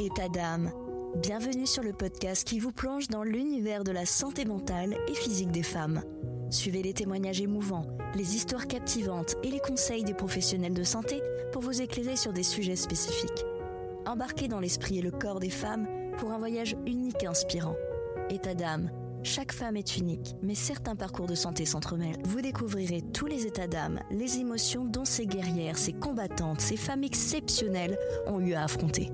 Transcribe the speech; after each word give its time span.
État 0.00 0.28
d'âme. 0.28 0.70
Bienvenue 1.16 1.66
sur 1.66 1.82
le 1.82 1.92
podcast 1.92 2.46
qui 2.46 2.60
vous 2.60 2.70
plonge 2.70 3.08
dans 3.08 3.24
l'univers 3.24 3.82
de 3.82 3.90
la 3.90 4.06
santé 4.06 4.44
mentale 4.44 4.96
et 5.08 5.14
physique 5.14 5.50
des 5.50 5.64
femmes. 5.64 6.02
Suivez 6.50 6.82
les 6.82 6.92
témoignages 6.92 7.40
émouvants, 7.40 7.86
les 8.14 8.36
histoires 8.36 8.68
captivantes 8.68 9.34
et 9.42 9.50
les 9.50 9.58
conseils 9.58 10.04
des 10.04 10.14
professionnels 10.14 10.74
de 10.74 10.84
santé 10.84 11.20
pour 11.52 11.62
vous 11.62 11.82
éclairer 11.82 12.14
sur 12.14 12.32
des 12.32 12.44
sujets 12.44 12.76
spécifiques. 12.76 13.44
Embarquez 14.06 14.46
dans 14.46 14.60
l'esprit 14.60 14.98
et 14.98 15.02
le 15.02 15.10
corps 15.10 15.40
des 15.40 15.50
femmes 15.50 15.88
pour 16.18 16.30
un 16.30 16.38
voyage 16.38 16.76
unique 16.86 17.24
et 17.24 17.26
inspirant. 17.26 17.74
État 18.30 18.54
d'âme. 18.54 18.90
Chaque 19.24 19.52
femme 19.52 19.76
est 19.76 19.96
unique, 19.96 20.36
mais 20.42 20.54
certains 20.54 20.94
parcours 20.94 21.26
de 21.26 21.34
santé 21.34 21.66
s'entremêlent. 21.66 22.22
Vous 22.24 22.40
découvrirez 22.40 23.02
tous 23.12 23.26
les 23.26 23.46
états 23.46 23.66
d'âme, 23.66 23.98
les 24.12 24.38
émotions 24.38 24.84
dont 24.84 25.04
ces 25.04 25.26
guerrières, 25.26 25.76
ces 25.76 25.92
combattantes, 25.92 26.60
ces 26.60 26.76
femmes 26.76 27.02
exceptionnelles 27.02 27.98
ont 28.28 28.38
eu 28.38 28.54
à 28.54 28.62
affronter. 28.62 29.10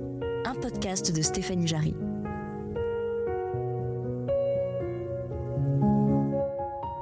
Un 0.47 0.55
podcast 0.55 1.17
de 1.17 1.23
Stéphanie 1.23 1.67
Jarry. 1.67 1.95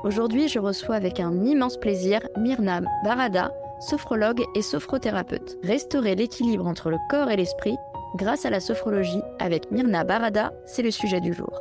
Aujourd'hui, 0.04 0.46
je 0.46 0.60
reçois 0.60 0.94
avec 0.94 1.18
un 1.18 1.44
immense 1.44 1.76
plaisir 1.76 2.20
Myrna 2.36 2.82
Barada, 3.02 3.52
sophrologue 3.80 4.42
et 4.54 4.62
sophrothérapeute. 4.62 5.58
Restaurer 5.64 6.14
l'équilibre 6.14 6.68
entre 6.68 6.90
le 6.90 6.98
corps 7.10 7.30
et 7.30 7.36
l'esprit 7.36 7.76
grâce 8.16 8.46
à 8.46 8.50
la 8.50 8.60
sophrologie 8.60 9.22
avec 9.40 9.70
Myrna 9.72 10.04
Barada, 10.04 10.52
c'est 10.64 10.82
le 10.82 10.92
sujet 10.92 11.20
du 11.20 11.32
jour. 11.32 11.60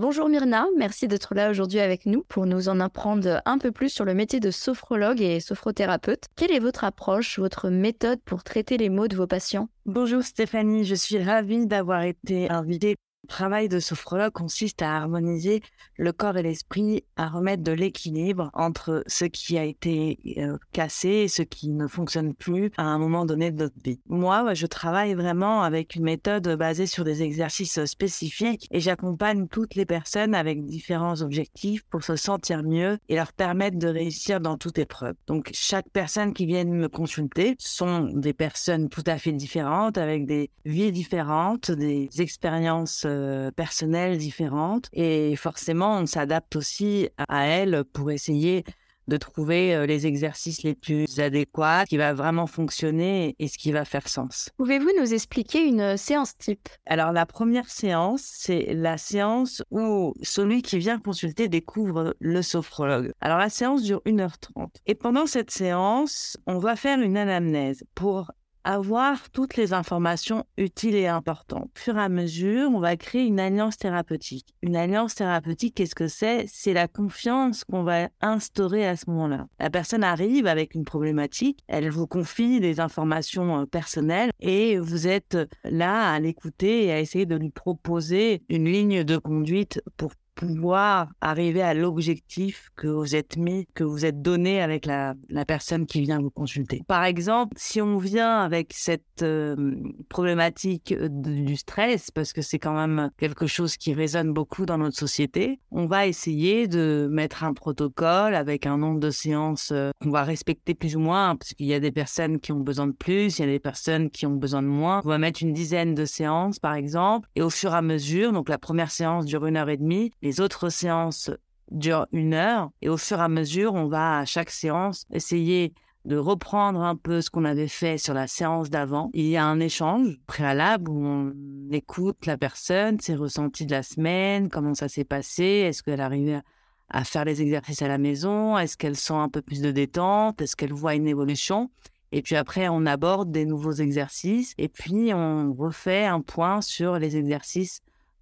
Bonjour 0.00 0.30
Myrna, 0.30 0.66
merci 0.78 1.08
d'être 1.08 1.34
là 1.34 1.50
aujourd'hui 1.50 1.78
avec 1.78 2.06
nous 2.06 2.24
pour 2.26 2.46
nous 2.46 2.70
en 2.70 2.80
apprendre 2.80 3.42
un 3.44 3.58
peu 3.58 3.70
plus 3.70 3.90
sur 3.90 4.06
le 4.06 4.14
métier 4.14 4.40
de 4.40 4.50
sophrologue 4.50 5.20
et 5.20 5.40
sophrothérapeute. 5.40 6.24
Quelle 6.36 6.52
est 6.52 6.58
votre 6.58 6.84
approche, 6.84 7.38
votre 7.38 7.68
méthode 7.68 8.18
pour 8.24 8.42
traiter 8.42 8.78
les 8.78 8.88
maux 8.88 9.08
de 9.08 9.16
vos 9.16 9.26
patients? 9.26 9.68
Bonjour 9.84 10.22
Stéphanie, 10.22 10.86
je 10.86 10.94
suis 10.94 11.22
ravie 11.22 11.66
d'avoir 11.66 12.00
été 12.04 12.50
invitée 12.50 12.96
travail 13.30 13.68
de 13.68 13.80
sophrologue 13.80 14.32
consiste 14.32 14.82
à 14.82 14.96
harmoniser 14.96 15.62
le 15.96 16.12
corps 16.12 16.36
et 16.36 16.42
l'esprit, 16.42 17.04
à 17.16 17.28
remettre 17.28 17.62
de 17.62 17.72
l'équilibre 17.72 18.50
entre 18.54 19.02
ce 19.06 19.24
qui 19.24 19.56
a 19.56 19.64
été 19.64 20.18
euh, 20.38 20.58
cassé 20.72 21.08
et 21.08 21.28
ce 21.28 21.42
qui 21.42 21.68
ne 21.68 21.86
fonctionne 21.86 22.34
plus 22.34 22.70
à 22.76 22.82
un 22.82 22.98
moment 22.98 23.24
donné 23.24 23.50
de 23.50 23.62
notre 23.62 23.80
vie. 23.82 24.00
Moi, 24.08 24.52
je 24.54 24.66
travaille 24.66 25.14
vraiment 25.14 25.62
avec 25.62 25.94
une 25.94 26.02
méthode 26.02 26.48
basée 26.56 26.86
sur 26.86 27.04
des 27.04 27.22
exercices 27.22 27.84
spécifiques 27.84 28.66
et 28.70 28.80
j'accompagne 28.80 29.46
toutes 29.48 29.74
les 29.74 29.86
personnes 29.86 30.34
avec 30.34 30.66
différents 30.66 31.22
objectifs 31.22 31.82
pour 31.84 32.02
se 32.02 32.16
sentir 32.16 32.62
mieux 32.62 32.98
et 33.08 33.14
leur 33.14 33.32
permettre 33.32 33.78
de 33.78 33.88
réussir 33.88 34.40
dans 34.40 34.58
toute 34.58 34.78
épreuve. 34.78 35.14
Donc, 35.26 35.50
chaque 35.52 35.88
personne 35.90 36.34
qui 36.34 36.46
vient 36.46 36.64
me 36.64 36.88
consulter 36.88 37.54
sont 37.58 38.10
des 38.12 38.32
personnes 38.34 38.88
tout 38.88 39.04
à 39.06 39.18
fait 39.18 39.32
différentes 39.32 39.98
avec 39.98 40.26
des 40.26 40.50
vies 40.64 40.92
différentes, 40.92 41.70
des 41.70 42.08
expériences 42.18 43.06
euh, 43.10 43.50
personnelles 43.50 44.18
différentes 44.18 44.88
et 44.92 45.36
forcément 45.36 45.98
on 45.98 46.06
s'adapte 46.06 46.56
aussi 46.56 47.08
à 47.28 47.46
elles 47.46 47.84
pour 47.92 48.10
essayer 48.10 48.64
de 49.10 49.16
trouver 49.16 49.74
euh, 49.74 49.84
les 49.84 50.06
exercices 50.06 50.62
les 50.62 50.74
plus 50.74 51.20
adéquats, 51.20 51.84
qui 51.86 51.98
va 51.98 52.14
vraiment 52.14 52.46
fonctionner 52.46 53.34
et 53.38 53.48
ce 53.48 53.58
qui 53.58 53.72
va 53.72 53.84
faire 53.84 54.08
sens. 54.08 54.48
Pouvez-vous 54.56 54.90
nous 54.98 55.12
expliquer 55.12 55.66
une 55.66 55.80
euh, 55.80 55.96
séance 55.96 56.36
type? 56.38 56.68
Alors 56.86 57.12
la 57.12 57.26
première 57.26 57.68
séance, 57.68 58.22
c'est 58.22 58.72
la 58.72 58.96
séance 58.96 59.62
où 59.70 60.14
celui 60.22 60.62
qui 60.62 60.78
vient 60.78 60.98
consulter 60.98 61.48
découvre 61.48 62.14
le 62.20 62.42
sophrologue. 62.42 63.12
Alors 63.20 63.38
la 63.38 63.50
séance 63.50 63.82
dure 63.82 64.00
1h30 64.06 64.68
et 64.86 64.94
pendant 64.94 65.26
cette 65.26 65.50
séance, 65.50 66.38
on 66.46 66.58
va 66.58 66.76
faire 66.76 67.00
une 67.00 67.16
anamnèse 67.16 67.82
pour 67.94 68.30
avoir 68.64 69.30
toutes 69.30 69.56
les 69.56 69.72
informations 69.72 70.44
utiles 70.56 70.94
et 70.94 71.06
importantes. 71.06 71.70
Au 71.76 71.78
fur 71.78 71.96
et 71.96 72.02
à 72.02 72.08
mesure, 72.08 72.70
on 72.72 72.80
va 72.80 72.96
créer 72.96 73.24
une 73.24 73.40
alliance 73.40 73.76
thérapeutique. 73.76 74.54
Une 74.62 74.76
alliance 74.76 75.14
thérapeutique, 75.14 75.74
qu'est-ce 75.74 75.94
que 75.94 76.08
c'est? 76.08 76.44
C'est 76.48 76.72
la 76.72 76.88
confiance 76.88 77.64
qu'on 77.64 77.82
va 77.82 78.08
instaurer 78.20 78.86
à 78.86 78.96
ce 78.96 79.08
moment-là. 79.10 79.46
La 79.58 79.70
personne 79.70 80.04
arrive 80.04 80.46
avec 80.46 80.74
une 80.74 80.84
problématique, 80.84 81.64
elle 81.68 81.90
vous 81.90 82.06
confie 82.06 82.60
des 82.60 82.80
informations 82.80 83.60
euh, 83.60 83.66
personnelles 83.66 84.30
et 84.40 84.78
vous 84.78 85.06
êtes 85.06 85.38
là 85.64 86.12
à 86.12 86.20
l'écouter 86.20 86.86
et 86.86 86.92
à 86.92 87.00
essayer 87.00 87.26
de 87.26 87.36
lui 87.36 87.50
proposer 87.50 88.42
une 88.48 88.66
ligne 88.66 89.04
de 89.04 89.16
conduite 89.16 89.82
pour 89.96 90.12
pouvoir 90.40 91.08
arriver 91.20 91.60
à 91.60 91.74
l'objectif 91.74 92.70
que 92.76 92.88
vous 92.88 93.14
êtes 93.14 93.36
mis, 93.36 93.66
que 93.74 93.84
vous 93.84 94.06
êtes 94.06 94.22
donné 94.22 94.62
avec 94.62 94.86
la, 94.86 95.14
personne 95.46 95.86
qui 95.86 96.00
vient 96.00 96.20
vous 96.20 96.30
consulter. 96.30 96.82
Par 96.86 97.04
exemple, 97.04 97.54
si 97.56 97.80
on 97.80 97.98
vient 97.98 98.40
avec 98.40 98.72
cette 98.74 99.22
euh, 99.22 99.74
problématique 100.08 100.94
du 100.94 101.56
stress, 101.56 102.10
parce 102.10 102.32
que 102.32 102.42
c'est 102.42 102.58
quand 102.58 102.74
même 102.74 103.10
quelque 103.18 103.46
chose 103.46 103.76
qui 103.76 103.94
résonne 103.94 104.32
beaucoup 104.32 104.64
dans 104.64 104.78
notre 104.78 104.96
société, 104.96 105.60
on 105.70 105.86
va 105.86 106.06
essayer 106.06 106.68
de 106.68 107.08
mettre 107.10 107.42
un 107.42 107.52
protocole 107.52 108.34
avec 108.34 108.66
un 108.66 108.78
nombre 108.78 109.00
de 109.00 109.10
séances 109.10 109.70
euh, 109.72 109.90
qu'on 110.02 110.10
va 110.10 110.24
respecter 110.24 110.74
plus 110.74 110.96
ou 110.96 111.00
moins, 111.00 111.36
parce 111.36 111.54
qu'il 111.54 111.66
y 111.66 111.74
a 111.74 111.80
des 111.80 111.92
personnes 111.92 112.38
qui 112.38 112.52
ont 112.52 112.60
besoin 112.60 112.86
de 112.86 112.92
plus, 112.92 113.38
il 113.38 113.42
y 113.42 113.44
a 113.44 113.50
des 113.50 113.60
personnes 113.60 114.10
qui 114.10 114.26
ont 114.26 114.36
besoin 114.36 114.62
de 114.62 114.68
moins. 114.68 115.00
On 115.04 115.08
va 115.08 115.18
mettre 115.18 115.42
une 115.42 115.52
dizaine 115.52 115.94
de 115.94 116.04
séances, 116.04 116.58
par 116.58 116.74
exemple, 116.74 117.28
et 117.34 117.42
au 117.42 117.50
fur 117.50 117.72
et 117.72 117.76
à 117.76 117.82
mesure, 117.82 118.32
donc 118.32 118.48
la 118.48 118.58
première 118.58 118.90
séance 118.90 119.26
dure 119.26 119.46
une 119.46 119.56
heure 119.56 119.68
et 119.68 119.76
demie, 119.76 120.12
les 120.30 120.40
autres 120.40 120.68
séances 120.68 121.28
durent 121.72 122.06
une 122.12 122.34
heure 122.34 122.70
et 122.82 122.88
au 122.88 122.96
fur 122.96 123.18
et 123.18 123.22
à 123.22 123.28
mesure, 123.28 123.74
on 123.74 123.88
va 123.88 124.20
à 124.20 124.24
chaque 124.24 124.50
séance 124.50 125.04
essayer 125.12 125.74
de 126.04 126.16
reprendre 126.16 126.82
un 126.82 126.94
peu 126.94 127.20
ce 127.20 127.30
qu'on 127.30 127.44
avait 127.44 127.66
fait 127.66 127.98
sur 127.98 128.14
la 128.14 128.28
séance 128.28 128.70
d'avant. 128.70 129.10
Il 129.12 129.26
y 129.26 129.36
a 129.36 129.44
un 129.44 129.58
échange 129.58 130.20
préalable 130.28 130.88
où 130.88 131.04
on 131.04 131.32
écoute 131.72 132.26
la 132.26 132.38
personne, 132.38 133.00
ses 133.00 133.16
ressentis 133.16 133.66
de 133.66 133.72
la 133.72 133.82
semaine, 133.82 134.48
comment 134.50 134.74
ça 134.74 134.88
s'est 134.88 135.04
passé, 135.04 135.42
est-ce 135.42 135.82
qu'elle 135.82 136.00
arrivait 136.00 136.42
à 136.90 137.02
faire 137.02 137.24
les 137.24 137.42
exercices 137.42 137.82
à 137.82 137.88
la 137.88 137.98
maison, 137.98 138.56
est-ce 138.56 138.76
qu'elle 138.76 138.96
sent 138.96 139.14
un 139.14 139.28
peu 139.28 139.42
plus 139.42 139.62
de 139.62 139.72
détente, 139.72 140.40
est-ce 140.40 140.54
qu'elle 140.54 140.72
voit 140.72 140.94
une 140.94 141.08
évolution. 141.08 141.72
Et 142.12 142.22
puis 142.22 142.36
après, 142.36 142.68
on 142.68 142.86
aborde 142.86 143.32
des 143.32 143.46
nouveaux 143.46 143.72
exercices 143.72 144.54
et 144.58 144.68
puis 144.68 145.12
on 145.12 145.52
refait 145.52 146.06
un 146.06 146.20
point 146.20 146.60
sur 146.60 147.00
les 147.00 147.16
exercices 147.16 147.80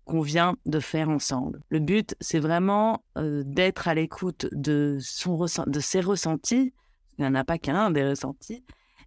qu'on 0.08 0.22
vient 0.22 0.56
de 0.64 0.80
faire 0.80 1.10
ensemble. 1.10 1.60
Le 1.68 1.78
but, 1.78 2.16
c'est 2.20 2.38
vraiment 2.38 3.04
euh, 3.18 3.42
d'être 3.44 3.88
à 3.88 3.94
l'écoute 3.94 4.48
de, 4.52 4.96
son 5.00 5.46
de 5.66 5.80
ses 5.80 6.00
ressentis, 6.00 6.72
il 7.18 7.22
n'y 7.22 7.26
en 7.26 7.34
a 7.34 7.44
pas 7.44 7.58
qu'un 7.58 7.90
des 7.90 8.08
ressentis, 8.08 8.64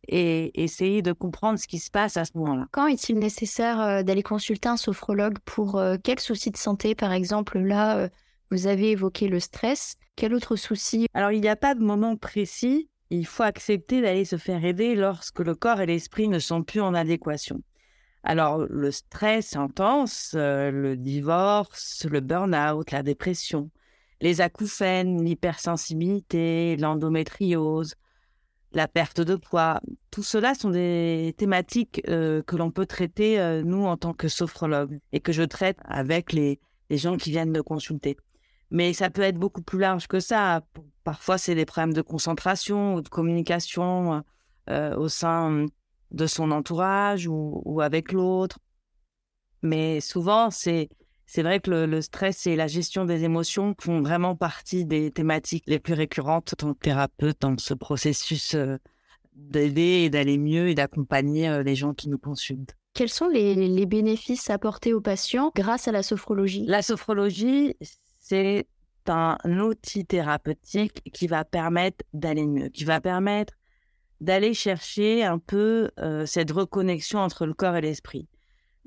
et 0.08 0.64
essayer 0.64 1.02
de 1.02 1.12
comprendre 1.12 1.58
ce 1.58 1.68
qui 1.68 1.80
se 1.80 1.90
passe 1.90 2.18
à 2.18 2.26
ce 2.26 2.32
moment-là. 2.36 2.68
Quand 2.72 2.86
est-il 2.86 3.18
nécessaire 3.18 3.82
euh, 3.82 4.04
d'aller 4.04 4.24
consulter 4.24 4.70
un 4.70 4.78
sophrologue 4.78 5.40
pour 5.44 5.78
euh, 5.78 5.98
quel 6.02 6.20
souci 6.20 6.52
de 6.52 6.58
santé, 6.58 6.94
par 6.94 7.12
exemple 7.12 7.58
Là, 7.58 8.10
vous 8.52 8.68
avez 8.68 8.92
évoqué 8.92 9.28
le 9.28 9.40
stress. 9.40 9.96
Quel 10.16 10.36
autre 10.36 10.56
souci? 10.56 11.08
Alors, 11.14 11.32
il 11.32 11.42
n'y 11.42 11.50
a 11.50 11.56
pas 11.56 11.74
de 11.74 11.84
moment 11.84 12.16
précis. 12.16 12.90
Il 13.10 13.26
faut 13.26 13.44
accepter 13.44 14.02
d'aller 14.02 14.26
se 14.26 14.38
faire 14.38 14.64
aider 14.64 14.96
lorsque 14.96 15.40
le 15.40 15.56
corps 15.56 15.82
et 15.82 15.88
l'esprit 15.88 16.28
ne 16.28 16.40
sont 16.40 16.62
plus 16.62 16.82
en 16.82 16.94
adéquation. 16.94 17.62
Alors, 18.24 18.60
le 18.70 18.92
stress 18.92 19.56
intense, 19.56 20.34
euh, 20.36 20.70
le 20.70 20.96
divorce, 20.96 22.06
le 22.10 22.20
burn-out, 22.20 22.92
la 22.92 23.02
dépression, 23.02 23.72
les 24.22 24.42
acouphènes, 24.42 25.24
l'hypersensibilité, 25.24 26.78
l'endométriose, 26.78 27.96
la 28.74 28.88
perte 28.88 29.22
de 29.22 29.36
poids, 29.36 29.82
tout 30.12 30.24
cela 30.24 30.54
sont 30.54 30.70
des 30.70 31.34
thématiques 31.38 32.02
euh, 32.08 32.44
que 32.44 32.56
l'on 32.56 32.70
peut 32.70 32.86
traiter, 32.86 33.40
euh, 33.40 33.64
nous, 33.64 33.86
en 33.86 33.98
tant 33.98 34.14
que 34.14 34.28
sophrologue, 34.28 35.00
et 35.12 35.20
que 35.20 35.32
je 35.32 35.44
traite 35.44 35.80
avec 35.84 36.32
les, 36.32 36.60
les 36.92 36.98
gens 36.98 37.18
qui 37.18 37.32
viennent 37.32 37.52
me 37.52 37.64
consulter. 37.64 38.18
Mais 38.70 38.94
ça 38.94 39.10
peut 39.10 39.24
être 39.24 39.38
beaucoup 39.38 39.64
plus 39.64 39.80
large 39.80 40.08
que 40.08 40.20
ça. 40.20 40.62
Parfois, 41.04 41.40
c'est 41.40 41.56
des 41.56 41.66
problèmes 41.66 41.94
de 41.94 42.02
concentration 42.02 42.96
ou 42.96 43.02
de 43.02 43.10
communication 43.10 44.24
au 44.70 45.10
sein 45.10 45.66
de 46.12 46.28
son 46.28 46.52
entourage 46.52 47.28
ou, 47.28 47.82
avec 47.82 48.12
l'autre. 48.12 48.60
Mais 49.62 50.00
souvent, 50.00 50.50
c'est 50.52 50.90
c'est 51.26 51.44
vrai 51.44 51.62
que 51.62 51.72
le, 51.72 52.02
stress 52.02 52.46
et 52.46 52.58
la 52.58 52.68
gestion 52.68 53.06
des 53.06 53.24
émotions 53.24 53.74
font 53.80 54.02
vraiment 54.02 54.36
partie 54.36 54.84
des 54.84 55.12
thématiques 55.12 55.64
les 55.66 55.80
plus 55.80 55.94
récurrentes 55.94 56.54
en 56.54 56.58
tant 56.58 56.74
que 56.74 56.80
thérapeute 56.80 57.38
dans 57.40 57.58
ce 57.58 57.74
processus 57.74 58.54
euh, 58.54 58.76
d'aider 59.34 60.04
et 60.04 60.10
d'aller 60.10 60.38
mieux 60.38 60.68
et 60.68 60.76
d'accompagner 60.76 61.48
euh, 61.48 61.64
les 61.64 61.76
gens 61.76 61.94
qui 61.94 62.10
nous 62.10 62.18
consultent. 62.18 62.76
Quels 62.94 63.08
sont 63.08 63.30
les, 63.30 63.56
les, 63.56 63.86
bénéfices 63.86 64.50
apportés 64.50 64.94
aux 64.94 65.00
patients 65.00 65.54
grâce 65.56 65.88
à 65.88 65.94
la 65.94 66.04
sophrologie? 66.04 66.66
La 66.66 66.82
sophrologie, 66.82 67.78
c'est 68.20 68.68
un 69.08 69.38
outil 69.60 70.06
thérapeutique 70.06 71.02
qui 71.14 71.28
va 71.28 71.46
permettre 71.46 72.04
d'aller 72.14 72.46
mieux, 72.46 72.68
qui 72.68 72.84
va 72.84 73.00
permettre 73.00 73.54
d'aller 74.22 74.54
chercher 74.54 75.24
un 75.24 75.40
peu 75.40 75.92
euh, 76.00 76.26
cette 76.26 76.52
reconnexion 76.52 77.20
entre 77.20 77.46
le 77.46 77.54
corps 77.54 77.76
et 77.76 77.82
l'esprit. 77.82 78.30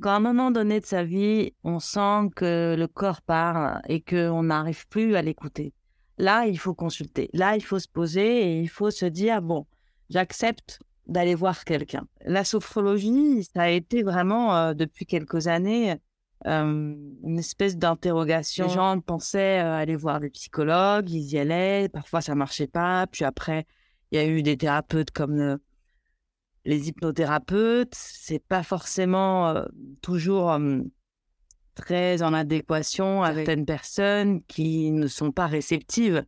Quand 0.01 0.11
à 0.11 0.17
un 0.17 0.21
moment 0.21 0.51
donné 0.51 0.81
de 0.81 0.87
sa 0.87 1.05
vie, 1.05 1.53
on 1.63 1.79
sent 1.79 2.31
que 2.35 2.75
le 2.77 2.87
corps 2.87 3.21
part 3.21 3.81
et 3.89 4.01
qu'on 4.01 4.45
n'arrive 4.45 4.89
plus 4.89 5.15
à 5.17 5.23
l'écouter, 5.23 5.75
là, 6.19 6.47
il 6.47 6.59
faut 6.59 6.75
consulter. 6.75 7.31
Là, 7.33 7.57
il 7.57 7.63
faut 7.63 7.79
se 7.79 7.89
poser 7.89 8.43
et 8.43 8.61
il 8.61 8.69
faut 8.69 8.91
se 8.91 9.07
dire, 9.07 9.43
bon, 9.43 9.67
j'accepte 10.09 10.81
d'aller 11.07 11.35
voir 11.35 11.65
quelqu'un. 11.65 12.07
La 12.25 12.45
sophrologie, 12.45 13.45
ça 13.55 13.63
a 13.63 13.69
été 13.69 14.03
vraiment 14.03 14.57
euh, 14.57 14.75
depuis 14.75 15.05
quelques 15.05 15.49
années 15.49 15.97
euh, 16.47 16.95
une 17.23 17.39
espèce 17.39 17.77
d'interrogation. 17.77 18.67
Les 18.67 18.73
gens 18.73 19.01
pensaient 19.01 19.61
euh, 19.61 19.75
aller 19.75 19.97
voir 19.97 20.21
des 20.21 20.31
psychologues, 20.31 21.11
ils 21.11 21.33
y 21.33 21.39
allaient, 21.39 21.89
parfois 21.89 22.21
ça 22.21 22.35
marchait 22.35 22.67
pas, 22.67 23.07
puis 23.07 23.25
après 23.25 23.67
il 24.11 24.19
y 24.19 24.21
a 24.21 24.27
eu 24.27 24.43
des 24.43 24.57
thérapeutes 24.57 25.11
comme 25.11 25.59
les 26.65 26.89
hypnothérapeutes, 26.89 27.95
c'est 27.95 28.43
pas 28.43 28.63
forcément 28.63 29.55
toujours 30.01 30.57
très 31.75 32.23
en 32.23 32.33
adéquation 32.33 33.23
avec 33.23 33.47
certaines 33.47 33.67
personnes 33.67 34.43
qui 34.45 34.91
ne 34.91 35.07
sont 35.07 35.33
pas 35.33 35.47
réceptives 35.47 36.25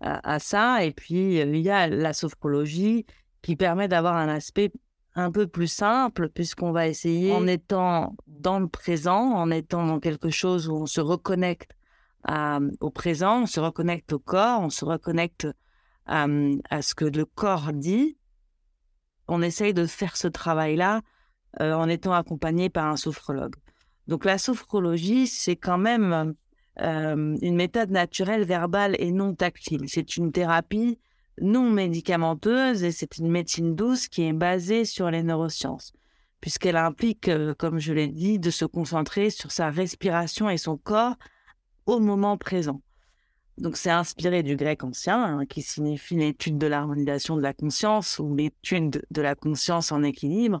à, 0.00 0.38
ça. 0.38 0.84
Et 0.84 0.92
puis, 0.92 1.40
il 1.40 1.56
y 1.56 1.70
a 1.70 1.88
la 1.88 2.12
sophrologie 2.12 3.06
qui 3.42 3.56
permet 3.56 3.88
d'avoir 3.88 4.16
un 4.16 4.28
aspect 4.28 4.70
un 5.14 5.30
peu 5.30 5.46
plus 5.46 5.66
simple, 5.66 6.28
puisqu'on 6.28 6.72
va 6.72 6.86
essayer, 6.86 7.32
en 7.32 7.46
étant 7.46 8.16
dans 8.26 8.60
le 8.60 8.68
présent, 8.68 9.32
en 9.32 9.50
étant 9.50 9.86
dans 9.86 9.98
quelque 9.98 10.30
chose 10.30 10.68
où 10.68 10.74
on 10.76 10.86
se 10.86 11.00
reconnecte 11.00 11.72
au 12.80 12.90
présent, 12.90 13.42
on 13.42 13.46
se 13.46 13.60
reconnecte 13.60 14.12
au 14.12 14.18
corps, 14.18 14.60
on 14.60 14.70
se 14.70 14.84
reconnecte 14.84 15.48
à, 16.10 16.82
ce 16.82 16.94
que 16.94 17.04
le 17.04 17.24
corps 17.24 17.72
dit. 17.72 18.18
On 19.28 19.42
essaye 19.42 19.72
de 19.72 19.86
faire 19.86 20.16
ce 20.16 20.28
travail-là 20.28 21.02
euh, 21.60 21.72
en 21.72 21.88
étant 21.88 22.12
accompagné 22.12 22.68
par 22.68 22.86
un 22.86 22.96
sophrologue. 22.96 23.54
Donc 24.08 24.24
la 24.24 24.38
sophrologie, 24.38 25.28
c'est 25.28 25.56
quand 25.56 25.78
même 25.78 26.34
euh, 26.80 27.36
une 27.40 27.54
méthode 27.54 27.90
naturelle, 27.90 28.44
verbale 28.44 28.96
et 28.98 29.12
non 29.12 29.34
tactile. 29.34 29.84
C'est 29.86 30.16
une 30.16 30.32
thérapie 30.32 30.98
non 31.40 31.70
médicamenteuse 31.70 32.82
et 32.82 32.90
c'est 32.90 33.18
une 33.18 33.30
médecine 33.30 33.74
douce 33.74 34.08
qui 34.08 34.22
est 34.22 34.32
basée 34.32 34.84
sur 34.84 35.10
les 35.10 35.22
neurosciences, 35.22 35.92
puisqu'elle 36.40 36.76
implique, 36.76 37.28
euh, 37.28 37.54
comme 37.54 37.78
je 37.78 37.92
l'ai 37.92 38.08
dit, 38.08 38.38
de 38.38 38.50
se 38.50 38.64
concentrer 38.64 39.30
sur 39.30 39.52
sa 39.52 39.70
respiration 39.70 40.50
et 40.50 40.58
son 40.58 40.76
corps 40.76 41.16
au 41.86 42.00
moment 42.00 42.36
présent. 42.36 42.82
Donc 43.60 43.76
c'est 43.76 43.90
inspiré 43.90 44.42
du 44.42 44.56
grec 44.56 44.82
ancien, 44.82 45.22
hein, 45.22 45.46
qui 45.46 45.62
signifie 45.62 46.16
l'étude 46.16 46.58
de 46.58 46.66
l'harmonisation 46.66 47.36
de 47.36 47.42
la 47.42 47.52
conscience 47.52 48.18
ou 48.18 48.34
l'étude 48.34 49.02
de 49.10 49.22
la 49.22 49.34
conscience 49.34 49.92
en 49.92 50.02
équilibre 50.02 50.60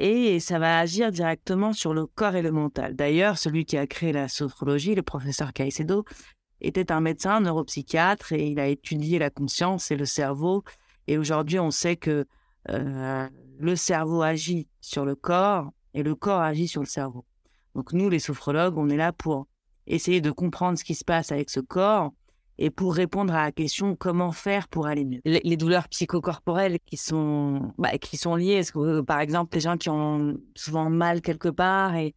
et 0.00 0.38
ça 0.38 0.60
va 0.60 0.78
agir 0.78 1.10
directement 1.10 1.72
sur 1.72 1.92
le 1.92 2.06
corps 2.06 2.36
et 2.36 2.42
le 2.42 2.52
mental. 2.52 2.94
D'ailleurs, 2.94 3.36
celui 3.36 3.64
qui 3.64 3.76
a 3.76 3.86
créé 3.88 4.12
la 4.12 4.28
sophrologie, 4.28 4.94
le 4.94 5.02
professeur 5.02 5.52
Caicedo, 5.52 6.04
était 6.60 6.92
un 6.92 7.00
médecin 7.00 7.40
neuropsychiatre 7.40 8.32
et 8.32 8.46
il 8.46 8.60
a 8.60 8.68
étudié 8.68 9.18
la 9.18 9.30
conscience 9.30 9.90
et 9.90 9.96
le 9.96 10.04
cerveau. 10.04 10.62
Et 11.08 11.18
aujourd'hui, 11.18 11.58
on 11.58 11.72
sait 11.72 11.96
que 11.96 12.26
euh, 12.68 13.28
le 13.58 13.76
cerveau 13.76 14.22
agit 14.22 14.68
sur 14.80 15.04
le 15.04 15.16
corps 15.16 15.72
et 15.94 16.04
le 16.04 16.14
corps 16.14 16.42
agit 16.42 16.68
sur 16.68 16.82
le 16.82 16.86
cerveau. 16.86 17.24
Donc 17.74 17.92
nous, 17.92 18.08
les 18.08 18.20
sophrologues, 18.20 18.78
on 18.78 18.88
est 18.90 18.96
là 18.96 19.12
pour 19.12 19.48
essayer 19.88 20.20
de 20.20 20.30
comprendre 20.30 20.78
ce 20.78 20.84
qui 20.84 20.94
se 20.94 21.04
passe 21.04 21.32
avec 21.32 21.50
ce 21.50 21.60
corps 21.60 22.12
et 22.58 22.70
pour 22.70 22.94
répondre 22.94 23.34
à 23.34 23.44
la 23.44 23.52
question 23.52 23.94
comment 23.94 24.32
faire 24.32 24.68
pour 24.68 24.86
aller 24.86 25.04
mieux. 25.04 25.20
Les, 25.24 25.56
douleurs 25.56 25.88
psychocorporelles 25.88 26.78
qui 26.84 26.96
sont, 26.96 27.72
bah, 27.78 27.96
qui 27.98 28.16
sont 28.16 28.34
liées, 28.34 28.62
euh, 28.76 29.02
par 29.02 29.20
exemple, 29.20 29.54
les 29.54 29.60
gens 29.60 29.76
qui 29.76 29.88
ont 29.88 30.36
souvent 30.56 30.90
mal 30.90 31.20
quelque 31.20 31.48
part 31.48 31.94
et, 31.94 32.14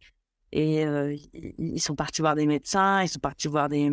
et 0.50 0.84
euh, 0.84 1.16
ils 1.32 1.80
sont 1.80 1.94
partis 1.94 2.22
voir 2.22 2.34
des 2.34 2.46
médecins, 2.46 3.02
ils 3.02 3.08
sont 3.08 3.20
partis 3.20 3.46
voir 3.46 3.68
des, 3.68 3.90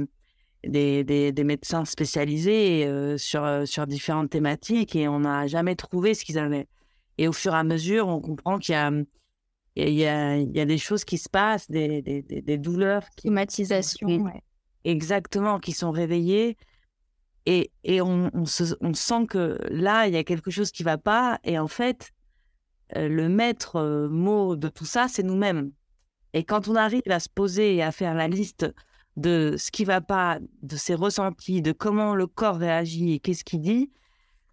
des, 0.64 1.04
des, 1.04 1.44
médecins 1.44 1.86
spécialisés 1.86 2.86
euh, 2.88 3.18
sur, 3.18 3.48
sur 3.66 3.86
différentes 3.86 4.32
thématiques 4.32 4.96
et 4.96 5.08
on 5.08 5.20
n'a 5.20 5.46
jamais 5.46 5.76
trouvé 5.76 6.16
ce 6.16 6.26
qu'ils 6.26 6.40
avaient. 6.40 6.68
Et 7.20 7.28
au 7.28 7.34
fur 7.34 7.54
et 7.54 7.58
à 7.58 7.64
mesure, 7.64 8.08
on 8.08 8.20
comprend 8.22 8.58
qu'il 8.58 8.74
y 8.74 8.76
a, 8.76 8.92
il 9.88 9.96
y 9.96 10.06
a, 10.06 10.38
il 10.38 10.56
y 10.56 10.60
a 10.60 10.66
des 10.66 10.78
choses 10.78 11.06
qui 11.06 11.18
se 11.18 11.30
passent, 11.30 11.70
des, 11.70 12.02
des, 12.02 12.22
des 12.22 12.58
douleurs. 12.58 13.04
Qui, 13.16 13.30
Ouais 14.18 14.44
exactement, 14.84 15.60
qui 15.60 15.72
sont 15.72 15.92
réveillés. 15.92 16.58
Et, 17.46 17.72
et 17.84 18.02
on, 18.02 18.30
on, 18.34 18.46
se, 18.46 18.76
on, 18.82 18.94
sent 18.94 19.26
que 19.28 19.58
là, 19.70 20.08
il 20.08 20.14
y 20.14 20.18
a 20.18 20.24
quelque 20.24 20.52
chose 20.52 20.72
qui 20.72 20.84
va 20.84 20.98
pas. 20.98 21.40
Et 21.44 21.58
en 21.58 21.68
fait, 21.68 22.12
euh, 22.96 23.08
le 23.08 23.30
maître 23.30 23.78
euh, 23.78 24.10
mot 24.10 24.56
de 24.56 24.68
tout 24.68 24.86
ça, 24.86 25.08
c'est 25.08 25.24
nous-mêmes. 25.24 25.72
Et 26.34 26.44
quand 26.44 26.68
on 26.68 26.76
arrive 26.76 27.02
à 27.10 27.20
se 27.20 27.30
poser 27.30 27.76
et 27.76 27.84
à 27.84 27.92
faire 27.92 28.14
la 28.14 28.28
liste 28.28 28.72
de 29.16 29.56
ce 29.58 29.72
qui 29.72 29.84
va 29.84 30.00
pas, 30.00 30.40
de 30.62 30.76
ses 30.76 30.94
ressentis, 30.94 31.62
de 31.62 31.72
comment 31.72 32.14
le 32.14 32.28
corps 32.28 32.58
réagit 32.58 33.14
et 33.14 33.20
qu'est-ce 33.20 33.44
qu'il 33.44 33.62
dit, 33.62 33.92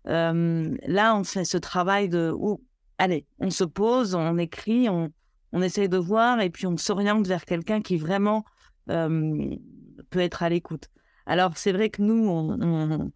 euh, 0.07 0.75
là, 0.87 1.17
on 1.17 1.25
fait 1.25 1.45
ce 1.45 1.59
travail 1.59 2.09
de 2.09 2.33
où, 2.35 2.63
allez, 2.99 3.27
on 3.41 3.51
se 3.51 3.65
pose, 3.65 4.15
on 4.15 4.39
écrit, 4.39 4.89
on, 4.89 5.11
on 5.57 5.63
essaye 5.63 5.89
de 5.89 5.97
voir 5.97 6.41
et 6.41 6.51
puis 6.51 6.67
on 6.67 6.77
s'oriente 6.77 7.27
vers 7.27 7.45
quelqu'un 7.45 7.81
qui 7.81 7.97
vraiment 7.97 8.45
peut 8.87 10.21
être 10.21 10.43
à 10.43 10.49
l'écoute. 10.49 10.89
Alors, 11.27 11.57
c'est 11.57 11.73
vrai 11.73 11.91
que 11.91 12.03
nous, 12.03 13.11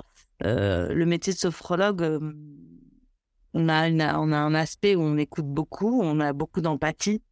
euh, 0.44 0.92
le 0.92 1.06
métier 1.06 1.32
de 1.32 1.38
sophrologue, 1.38 2.02
euh, 2.02 2.32
on, 3.54 3.69
a 3.69 3.88
on 4.19 4.32
a 4.32 4.38
un 4.38 4.54
aspect 4.54 4.96
où 4.96 5.02
on 5.02 5.16
écoute 5.16 5.46
beaucoup, 5.46 6.00
on 6.02 6.19
a 6.19 6.32
beaucoup 6.32 6.60
d'empathie. 6.60 7.22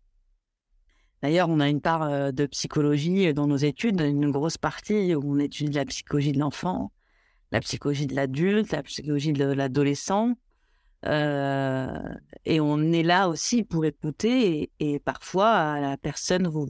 D'ailleurs, 1.23 1.49
on 1.49 1.59
a 1.59 1.69
une 1.69 1.81
part 1.81 2.03
euh, 2.03 2.31
de 2.31 2.47
psychologie 2.47 3.35
dans 3.35 3.49
nos 3.49 3.57
études, 3.57 4.01
une 4.01 4.31
grosse 4.31 4.57
partie 4.59 5.15
où 5.15 5.35
on 5.35 5.39
étudie 5.39 5.73
la 5.73 5.85
psychologie 5.85 6.33
de 6.33 6.39
l'enfant, 6.39 6.93
la 7.51 7.61
psychologie 7.61 8.07
de 8.07 8.15
l'adulte, 8.15 8.71
la 8.71 8.83
psychologie 8.85 9.33
de 9.33 9.45
l'adolescent. 9.45 10.35
Et 11.05 12.61
on 12.61 12.93
est 12.93 13.03
là 13.03 13.29
aussi 13.29 13.63
pour 13.63 13.85
écouter 13.85 14.71
et, 14.81 14.99
parfois 14.99 15.81
la 15.81 15.97
personne 15.97 16.49
vous, 16.49 16.69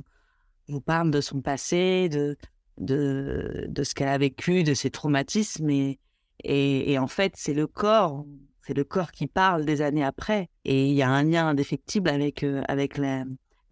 vous 0.69 0.81
parle 0.81 1.11
de 1.11 1.21
son 1.21 1.41
passé, 1.41 2.09
de, 2.09 2.37
de, 2.79 3.83
ce 3.83 3.95
qu'elle 3.95 4.09
a 4.09 4.19
vécu, 4.19 4.63
de 4.63 4.75
ses 4.75 4.91
traumatismes. 4.91 5.71
Et, 5.71 5.99
et, 6.45 6.99
en 6.99 7.07
fait, 7.07 7.33
c'est 7.37 7.55
le 7.55 7.67
corps, 7.67 8.25
c'est 8.67 8.75
le 8.75 8.85
corps 8.85 9.13
qui 9.13 9.27
parle 9.27 9.65
des 9.65 9.83
années 9.83 10.05
après. 10.05 10.49
Et 10.65 10.89
il 10.89 10.95
y 10.95 11.03
a 11.03 11.11
un 11.11 11.25
lien 11.25 11.49
indéfectible 11.49 12.09
avec, 12.09 12.43
euh, 12.43 12.63
avec 12.69 12.99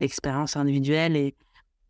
l'expérience 0.01 0.57
individuelle 0.57 1.17
et, 1.17 1.35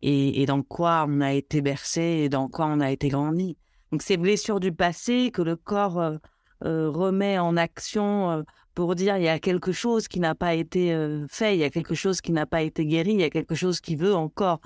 et, 0.02 0.46
dans 0.46 0.62
quoi 0.62 1.06
on 1.08 1.20
a 1.20 1.32
été 1.32 1.62
bercé 1.62 2.02
et 2.24 2.28
dans 2.28 2.48
quoi 2.48 2.66
on 2.66 2.80
a 2.80 2.90
été 2.90 3.08
grandi. 3.08 3.56
Donc, 3.92 4.02
ces 4.02 4.16
blessures 4.16 4.60
du 4.60 4.72
passé 4.72 5.30
que 5.32 5.42
le 5.42 5.56
corps 5.56 6.00
euh, 6.00 6.16
euh, 6.64 6.90
remet 6.90 7.38
en 7.38 7.56
action 7.56 8.44
pour 8.76 8.94
dire 8.94 9.16
il 9.16 9.24
y 9.24 9.28
a 9.28 9.40
quelque 9.40 9.72
chose 9.72 10.06
qui 10.06 10.20
n'a 10.20 10.36
pas 10.36 10.54
été 10.54 10.94
fait, 11.28 11.56
il 11.56 11.60
y 11.60 11.64
a 11.64 11.70
quelque 11.70 11.96
chose 11.96 12.20
qui 12.20 12.30
n'a 12.30 12.46
pas 12.46 12.62
été 12.62 12.86
guéri, 12.86 13.14
il 13.14 13.20
y 13.20 13.24
a 13.24 13.30
quelque 13.30 13.56
chose 13.56 13.80
qui 13.80 13.96
veut 13.96 14.14
encore 14.14 14.60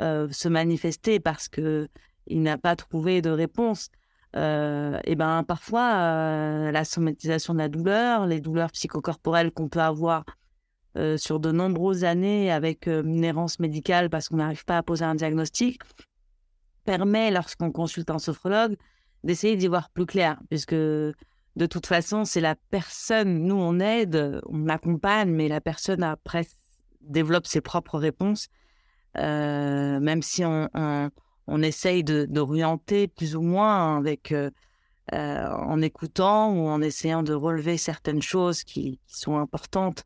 euh, 0.00 0.28
se 0.30 0.48
manifester 0.48 1.18
parce 1.18 1.48
que 1.48 1.88
il 2.28 2.42
n'a 2.42 2.56
pas 2.56 2.76
trouvé 2.76 3.20
de 3.20 3.30
réponse. 3.30 3.88
Euh, 4.36 5.00
et 5.04 5.16
ben 5.16 5.42
parfois 5.42 5.94
euh, 5.94 6.70
la 6.70 6.84
somatisation 6.84 7.54
de 7.54 7.58
la 7.58 7.68
douleur, 7.68 8.26
les 8.26 8.40
douleurs 8.40 8.70
psychocorporelles 8.70 9.50
qu'on 9.50 9.68
peut 9.68 9.80
avoir 9.80 10.24
sur 11.16 11.38
de 11.38 11.52
nombreuses 11.52 12.02
années 12.02 12.50
avec 12.50 12.88
une 12.88 13.22
errance 13.22 13.60
médicale 13.60 14.10
parce 14.10 14.28
qu'on 14.28 14.38
n'arrive 14.38 14.64
pas 14.64 14.78
à 14.78 14.82
poser 14.82 15.04
un 15.04 15.14
diagnostic, 15.14 15.80
permet 16.84 17.30
lorsqu'on 17.30 17.70
consulte 17.70 18.10
un 18.10 18.18
sophrologue 18.18 18.74
d'essayer 19.22 19.54
d'y 19.54 19.68
voir 19.68 19.90
plus 19.90 20.06
clair, 20.06 20.40
puisque 20.48 20.74
de 21.58 21.66
toute 21.66 21.86
façon 21.86 22.24
c'est 22.24 22.40
la 22.40 22.54
personne, 22.54 23.44
nous 23.44 23.56
on 23.56 23.78
aide, 23.80 24.40
on 24.46 24.68
accompagne, 24.68 25.30
mais 25.30 25.48
la 25.48 25.60
personne 25.60 26.02
après 26.02 26.46
développe 27.02 27.46
ses 27.46 27.60
propres 27.60 27.98
réponses 27.98 28.48
euh, 29.16 30.00
même 30.00 30.22
si 30.22 30.44
on, 30.44 30.68
on, 31.46 31.62
essaye 31.62 32.04
d'orienter 32.04 33.08
plus 33.08 33.34
ou 33.34 33.42
moins 33.42 33.96
avec, 33.96 34.32
euh, 34.32 34.50
euh, 35.12 35.48
en 35.48 35.80
écoutant 35.80 36.52
ou 36.52 36.68
en 36.68 36.80
essayant 36.82 37.22
de 37.22 37.32
relever 37.32 37.78
certaines 37.78 38.22
choses 38.22 38.62
qui, 38.62 39.00
sont 39.06 39.36
importantes 39.36 40.04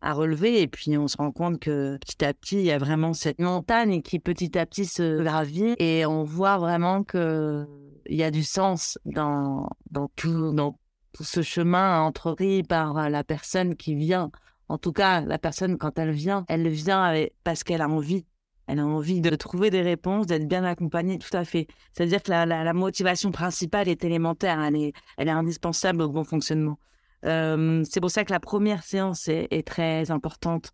à 0.00 0.12
relever. 0.12 0.62
Et 0.62 0.68
puis, 0.68 0.96
on 0.96 1.08
se 1.08 1.16
rend 1.16 1.32
compte 1.32 1.60
que 1.60 1.98
petit 1.98 2.24
à 2.24 2.32
petit, 2.32 2.56
il 2.56 2.64
y 2.64 2.70
a 2.70 2.78
vraiment 2.78 3.12
cette 3.12 3.40
montagne 3.40 4.02
qui 4.02 4.18
petit 4.18 4.56
à 4.56 4.66
petit 4.66 4.86
se 4.86 5.22
gravit 5.22 5.74
et 5.78 6.06
on 6.06 6.22
voit 6.22 6.58
vraiment 6.58 7.02
qu'il 7.02 7.66
y 8.06 8.22
a 8.22 8.30
du 8.30 8.44
sens 8.44 8.98
dans, 9.04 9.68
dans, 9.90 10.08
tout, 10.16 10.52
dans 10.52 10.78
tout 11.14 11.24
ce 11.24 11.42
chemin 11.42 12.00
entrepris 12.02 12.62
par 12.62 13.08
la 13.08 13.24
personne 13.24 13.76
qui 13.76 13.94
vient. 13.94 14.30
En 14.68 14.78
tout 14.78 14.92
cas, 14.92 15.22
la 15.22 15.38
personne, 15.38 15.78
quand 15.78 15.98
elle 15.98 16.10
vient, 16.10 16.44
elle 16.48 16.68
vient 16.68 17.14
parce 17.44 17.64
qu'elle 17.64 17.80
a 17.80 17.88
envie 17.88 18.26
elle 18.66 18.78
a 18.78 18.86
envie 18.86 19.20
de 19.20 19.30
trouver 19.36 19.70
des 19.70 19.82
réponses, 19.82 20.26
d'être 20.26 20.48
bien 20.48 20.64
accompagnée, 20.64 21.18
tout 21.18 21.36
à 21.36 21.44
fait. 21.44 21.66
C'est-à-dire 21.92 22.22
que 22.22 22.30
la, 22.30 22.72
motivation 22.72 23.30
principale 23.30 23.88
est 23.88 24.04
élémentaire, 24.04 24.58
elle 24.60 24.76
est, 24.76 25.30
indispensable 25.30 26.02
au 26.02 26.08
bon 26.08 26.24
fonctionnement. 26.24 26.78
Euh, 27.26 27.82
c'est 27.88 28.00
pour 28.00 28.10
ça 28.10 28.24
que 28.24 28.32
la 28.32 28.40
première 28.40 28.82
séance 28.82 29.28
est, 29.28 29.66
très 29.66 30.10
importante. 30.10 30.72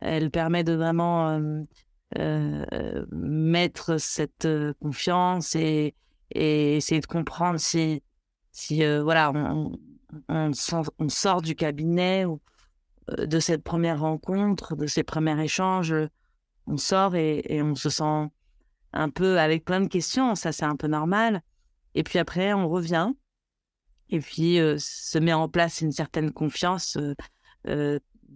Elle 0.00 0.30
permet 0.30 0.64
de 0.64 0.74
vraiment 0.74 1.30
euh, 1.30 1.62
euh, 2.18 3.06
mettre 3.12 3.98
cette 3.98 4.48
confiance 4.80 5.54
et, 5.54 5.94
et, 6.34 6.76
essayer 6.76 7.00
de 7.00 7.06
comprendre 7.06 7.58
si, 7.58 8.02
si 8.52 8.84
voilà, 9.00 9.32
on, 10.28 10.52
sort 10.52 11.42
du 11.42 11.54
cabinet 11.54 12.24
ou 12.24 12.40
de 13.18 13.40
cette 13.40 13.64
première 13.64 14.00
rencontre, 14.00 14.76
de 14.76 14.86
ces 14.86 15.02
premiers 15.02 15.42
échanges, 15.42 15.94
on 16.66 16.76
sort 16.76 17.16
et, 17.16 17.42
et 17.48 17.62
on 17.62 17.74
se 17.74 17.90
sent 17.90 18.28
un 18.92 19.08
peu 19.08 19.40
avec 19.40 19.64
plein 19.64 19.80
de 19.80 19.88
questions, 19.88 20.34
ça 20.34 20.52
c'est 20.52 20.64
un 20.64 20.76
peu 20.76 20.86
normal. 20.86 21.42
Et 21.94 22.02
puis 22.02 22.18
après, 22.18 22.52
on 22.52 22.68
revient 22.68 23.10
et 24.10 24.20
puis 24.20 24.58
se 24.78 25.18
met 25.18 25.32
en 25.32 25.48
place 25.48 25.80
une 25.80 25.92
certaine 25.92 26.30
confiance 26.30 26.98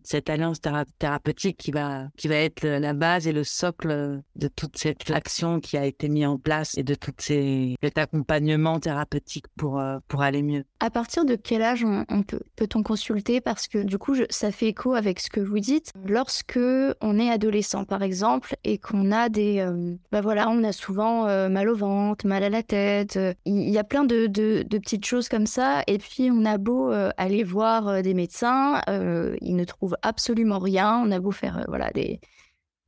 cette 0.03 0.31
alliance 0.31 0.61
thérapeutique 0.99 1.57
qui 1.57 1.71
va, 1.71 2.09
qui 2.17 2.29
va 2.29 2.37
être 2.37 2.67
la 2.67 2.93
base 2.93 3.26
et 3.26 3.33
le 3.33 3.45
socle 3.45 4.23
de 4.37 4.49
toute 4.49 4.76
cette 4.76 5.11
action 5.11 5.61
qui 5.61 5.76
a 5.76 5.85
été 5.85 6.09
mise 6.09 6.26
en 6.26 6.38
place 6.38 6.76
et 6.76 6.83
de 6.83 6.95
tout 6.95 7.12
cet 7.19 7.99
accompagnement 7.99 8.79
thérapeutique 8.81 9.47
pour, 9.57 9.81
euh, 9.81 9.99
pour 10.09 10.23
aller 10.23 10.43
mieux. 10.43 10.65
À 10.81 10.91
partir 10.91 11.25
de 11.25 11.35
quel 11.35 11.62
âge 11.62 11.85
on, 11.85 12.23
peut, 12.23 12.41
peut-on 12.57 12.83
consulter? 12.83 13.41
Parce 13.41 13.69
que 13.69 13.79
du 13.79 13.99
coup, 13.99 14.15
ça 14.31 14.50
fait 14.53 14.69
écho 14.69 14.95
avec 14.95 15.21
ce 15.21 15.31
que 15.31 15.41
vous 15.41 15.59
dites. 15.59 15.93
Lorsque 16.07 16.59
on 17.00 17.19
est 17.19 17.31
adolescent, 17.31 17.85
par 17.85 18.03
exemple, 18.03 18.57
et 18.65 18.79
qu'on 18.79 19.12
a 19.12 19.29
des... 19.29 19.61
Euh, 19.61 19.95
bah 20.12 20.21
voilà, 20.21 20.49
on 20.49 20.62
a 20.65 20.73
souvent 20.73 21.26
euh, 21.26 21.49
mal 21.49 21.69
au 21.69 21.76
ventre, 21.76 22.26
mal 22.26 22.43
à 22.45 22.50
la 22.50 22.62
tête. 22.62 23.19
Il 23.45 23.71
y 23.71 23.79
a 23.79 23.85
plein 23.85 24.05
de, 24.05 24.26
de, 24.26 24.62
petites 24.79 25.07
choses 25.07 25.29
comme 25.29 25.47
ça. 25.47 25.83
Et 25.87 25.99
puis, 25.99 26.31
on 26.31 26.45
a 26.45 26.59
beau 26.59 26.91
aller 27.17 27.43
voir 27.43 28.03
des 28.03 28.15
médecins, 28.15 28.81
ils 28.88 29.57
ne 29.57 29.65
trouvent 29.65 29.86
absolument 30.02 30.59
rien. 30.59 31.02
On 31.05 31.11
a 31.11 31.21
beau 31.21 31.31
faire 31.31 31.59
euh, 31.59 31.64
voilà, 31.69 31.90
des, 31.90 32.21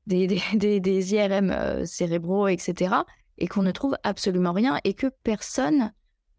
des, 0.07 0.27
des, 0.27 0.81
des, 0.81 1.15
IRM 1.15 1.51
euh, 1.51 1.85
cérébraux, 1.85 2.49
etc. 2.49 2.97
Et 3.39 3.47
qu'on 3.47 3.63
ne 3.63 3.71
trouve 3.71 3.97
absolument 4.03 4.53
rien 4.53 4.81
et 4.85 4.95
que 4.95 5.07
personne 5.23 5.93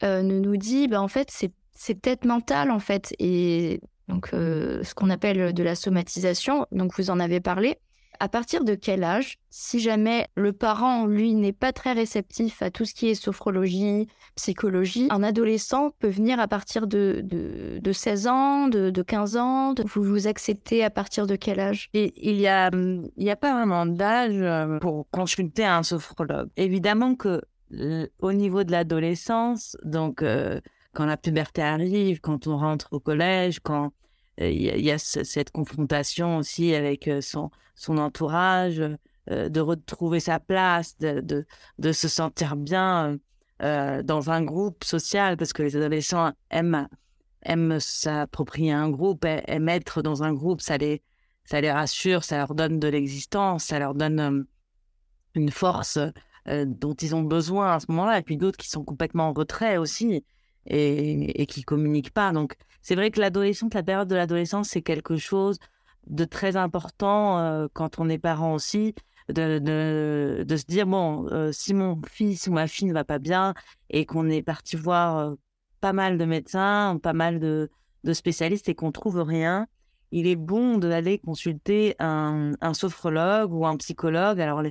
euh, 0.03 0.21
ne 0.21 0.39
nous 0.39 0.57
dit, 0.57 0.87
bah, 0.87 1.01
en 1.01 1.07
fait, 1.07 1.29
c'est 1.31 1.95
peut-être 1.95 2.25
mental, 2.25 2.71
en 2.71 2.79
fait. 2.79 3.13
Et 3.19 3.81
donc, 4.07 4.29
ce 4.31 4.93
qu'on 4.95 5.09
appelle 5.09 5.53
de 5.53 5.63
la 5.63 5.75
somatisation, 5.75 6.65
donc 6.71 6.97
vous 6.97 7.09
en 7.09 7.19
avez 7.19 7.39
parlé 7.39 7.77
à 8.19 8.29
partir 8.29 8.63
de 8.63 8.75
quel 8.75 9.03
âge, 9.03 9.37
si 9.49 9.79
jamais 9.79 10.27
le 10.35 10.51
parent, 10.53 11.05
lui, 11.05 11.33
n'est 11.33 11.53
pas 11.53 11.71
très 11.71 11.93
réceptif 11.93 12.61
à 12.61 12.69
tout 12.69 12.85
ce 12.85 12.93
qui 12.93 13.07
est 13.07 13.15
sophrologie, 13.15 14.07
psychologie, 14.35 15.07
un 15.09 15.23
adolescent 15.23 15.91
peut 15.99 16.09
venir 16.09 16.39
à 16.39 16.47
partir 16.47 16.87
de, 16.87 17.21
de, 17.23 17.91
16 17.91 18.27
ans, 18.27 18.67
de, 18.67 19.01
15 19.01 19.37
ans 19.37 19.73
Vous 19.85 20.03
vous 20.03 20.27
acceptez 20.27 20.83
à 20.83 20.89
partir 20.89 21.27
de 21.27 21.35
quel 21.35 21.59
âge? 21.59 21.89
Et 21.93 22.13
Il 22.17 22.37
n'y 22.37 22.47
a, 22.47 22.69
il 23.17 23.29
a 23.29 23.35
pas 23.35 23.53
vraiment 23.53 23.85
d'âge 23.85 24.35
euh, 24.35 24.79
pour 24.79 25.09
consulter 25.11 25.65
un 25.65 25.83
sophrologue. 25.83 26.49
Évidemment 26.57 27.15
que 27.15 27.41
au 28.19 28.33
niveau 28.33 28.63
de 28.63 28.71
l'adolescence, 28.71 29.77
donc 29.83 30.23
euh, 30.23 30.59
quand 30.93 31.05
la 31.05 31.17
puberté 31.17 31.61
arrive, 31.61 32.19
quand 32.19 32.47
on 32.47 32.57
rentre 32.57 32.89
au 32.91 32.99
collège, 32.99 33.59
quand 33.59 33.85
euh, 33.85 33.89
il 34.39 34.81
y, 34.81 34.91
a 34.91 34.97
cette 34.97 35.51
confrontation 35.51 36.37
aussi 36.37 36.73
avec 36.73 37.09
son, 37.21 37.51
son 37.75 37.97
entourage, 37.97 38.81
euh, 39.31 39.47
de 39.47 39.59
retrouver 39.59 40.19
sa 40.19 40.39
place, 40.39 40.97
de, 40.97 41.45
se 41.91 42.07
sentir 42.07 42.55
bien 42.55 43.19
euh, 43.61 44.01
dans 44.01 44.31
un 44.31 44.41
groupe 44.43 44.83
social, 44.83 45.37
parce 45.37 45.53
que 45.53 45.61
les 45.61 45.75
adolescents 45.75 46.31
aiment, 46.49 46.87
s'approprier 47.79 48.71
un 48.71 48.89
groupe, 48.89 49.25
aiment 49.25 49.69
être 49.69 50.01
dans 50.01 50.23
un 50.23 50.33
groupe, 50.33 50.61
ça 50.61 50.77
les, 50.77 51.03
ça 51.45 51.61
les 51.61 51.71
rassure, 51.71 52.23
ça 52.23 52.37
leur 52.37 52.55
donne 52.55 52.79
de 52.79 52.87
l'existence, 52.87 53.65
ça 53.65 53.77
leur 53.77 53.93
donne 53.93 54.45
une 55.35 55.51
force 55.51 55.99
dont 56.47 56.95
ils 56.95 57.13
ont 57.13 57.21
besoin 57.21 57.73
à 57.75 57.79
ce 57.79 57.85
moment-là, 57.89 58.17
et 58.17 58.23
puis 58.23 58.37
d'autres 58.37 58.57
qui 58.57 58.69
sont 58.69 58.83
complètement 58.83 59.29
en 59.29 59.33
retrait 59.33 59.77
aussi 59.77 60.25
et, 60.65 61.41
et 61.41 61.45
qui 61.45 61.61
communiquent 61.61 62.13
pas. 62.13 62.31
Donc, 62.31 62.55
c'est 62.81 62.95
vrai 62.95 63.11
que 63.11 63.19
l'adolescence, 63.19 63.73
la 63.73 63.83
période 63.83 64.07
de 64.07 64.15
l'adolescence, 64.15 64.69
c'est 64.69 64.81
quelque 64.81 65.17
chose 65.17 65.57
de 66.07 66.25
très 66.25 66.55
important 66.55 67.39
euh, 67.39 67.67
quand 67.73 67.99
on 67.99 68.09
est 68.09 68.17
parent 68.17 68.53
aussi, 68.53 68.95
de, 69.29 69.59
de, 69.59 70.43
de 70.43 70.57
se 70.57 70.65
dire, 70.65 70.87
bon, 70.87 71.27
euh, 71.31 71.51
si 71.51 71.73
mon 71.73 72.01
fils 72.07 72.47
ou 72.47 72.51
ma 72.51 72.67
fille 72.67 72.87
ne 72.87 72.93
va 72.93 73.03
pas 73.03 73.19
bien 73.19 73.53
et 73.89 74.05
qu'on 74.05 74.27
est 74.27 74.41
parti 74.41 74.75
voir 74.75 75.17
euh, 75.17 75.35
pas 75.81 75.93
mal 75.93 76.17
de 76.17 76.25
médecins, 76.25 76.99
pas 77.01 77.13
mal 77.13 77.39
de, 77.39 77.69
de 78.03 78.13
spécialistes 78.13 78.69
et 78.69 78.75
qu'on 78.75 78.91
trouve 78.91 79.21
rien, 79.21 79.67
il 80.11 80.25
est 80.25 80.35
bon 80.35 80.79
d'aller 80.79 81.19
consulter 81.19 81.95
un, 81.99 82.53
un, 82.61 82.73
sophrologue 82.73 83.53
ou 83.53 83.67
un 83.67 83.77
psychologue. 83.77 84.41
Alors, 84.41 84.63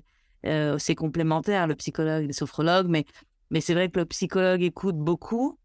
c'est 0.78 0.94
complémentaire, 0.96 1.68
le 1.68 1.76
psychologue 1.76 2.24
et 2.24 2.26
le 2.26 2.32
sophrologue, 2.32 2.88
mais, 2.88 3.04
mais 3.50 3.60
c'est 3.60 3.74
vrai 3.74 3.88
que 3.88 4.00
le 4.00 4.06
psychologue 4.06 4.62
écoute 4.62 4.96
beaucoup 4.96 5.57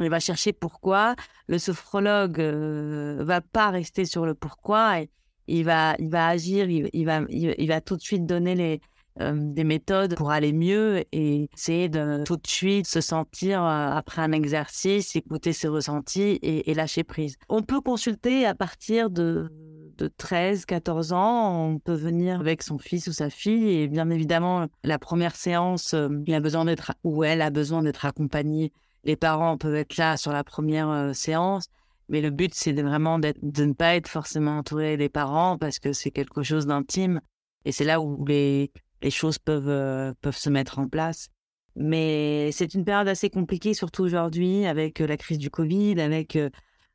il 0.00 0.10
va 0.10 0.20
chercher 0.20 0.52
pourquoi. 0.52 1.14
Le 1.48 1.58
sophrologue 1.58 2.40
euh, 2.40 3.22
va 3.24 3.40
pas 3.40 3.70
rester 3.70 4.04
sur 4.04 4.26
le 4.26 4.34
pourquoi. 4.34 5.00
Et 5.00 5.10
il 5.48 5.64
va, 5.64 5.94
il 5.98 6.10
va 6.10 6.28
agir, 6.28 6.68
il, 6.68 7.04
va, 7.06 7.20
il, 7.28 7.68
va 7.68 7.80
tout 7.80 7.96
de 7.96 8.02
suite 8.02 8.26
donner 8.26 8.54
les, 8.54 8.80
euh, 9.20 9.32
des 9.34 9.64
méthodes 9.64 10.14
pour 10.14 10.30
aller 10.30 10.52
mieux 10.52 11.04
et 11.10 11.48
essayer 11.56 11.88
de 11.88 12.22
tout 12.24 12.36
de 12.36 12.46
suite 12.46 12.86
se 12.86 13.00
sentir 13.00 13.62
euh, 13.62 13.90
après 13.92 14.20
un 14.20 14.32
exercice, 14.32 15.16
écouter 15.16 15.54
ses 15.54 15.68
ressentis 15.68 16.38
et, 16.42 16.74
lâcher 16.74 17.02
prise. 17.02 17.36
On 17.48 17.62
peut 17.62 17.80
consulter 17.80 18.44
à 18.44 18.54
partir 18.54 19.08
de, 19.08 19.50
de 19.96 20.08
13, 20.08 20.66
14 20.66 21.14
ans. 21.14 21.64
On 21.64 21.78
peut 21.78 21.94
venir 21.94 22.40
avec 22.40 22.62
son 22.62 22.76
fils 22.76 23.06
ou 23.06 23.12
sa 23.12 23.30
fille 23.30 23.80
et 23.80 23.88
bien 23.88 24.10
évidemment, 24.10 24.66
la 24.84 24.98
première 24.98 25.34
séance, 25.34 25.94
euh, 25.94 26.08
il 26.26 26.34
a 26.34 26.40
besoin 26.40 26.66
d'être 26.66 26.92
ou 27.02 27.24
elle 27.24 27.40
a 27.40 27.48
besoin 27.48 27.82
d'être 27.82 28.04
accompagnée 28.04 28.70
les 29.06 29.16
parents 29.16 29.56
peuvent 29.56 29.76
être 29.76 29.96
là 29.96 30.16
sur 30.16 30.32
la 30.32 30.44
première 30.44 30.90
euh, 30.90 31.12
séance, 31.12 31.68
mais 32.08 32.20
le 32.20 32.30
but, 32.30 32.52
c'est 32.54 32.72
vraiment 32.72 33.18
de 33.18 33.32
ne 33.42 33.72
pas 33.72 33.94
être 33.94 34.08
forcément 34.08 34.58
entouré 34.58 34.96
des 34.96 35.08
parents 35.08 35.56
parce 35.58 35.78
que 35.78 35.92
c'est 35.92 36.10
quelque 36.10 36.42
chose 36.42 36.66
d'intime 36.66 37.20
et 37.64 37.72
c'est 37.72 37.84
là 37.84 38.00
où 38.00 38.24
les, 38.26 38.70
choses 39.08 39.38
peuvent, 39.38 39.68
euh, 39.68 40.12
peuvent 40.20 40.36
se 40.36 40.50
mettre 40.50 40.80
en 40.80 40.88
place. 40.88 41.28
Mais 41.76 42.50
c'est 42.52 42.74
une 42.74 42.84
période 42.84 43.06
assez 43.06 43.30
compliquée, 43.30 43.74
surtout 43.74 44.02
aujourd'hui, 44.02 44.66
avec 44.66 45.00
euh, 45.00 45.06
la 45.06 45.16
crise 45.16 45.38
du 45.38 45.50
Covid, 45.50 46.00
avec 46.00 46.36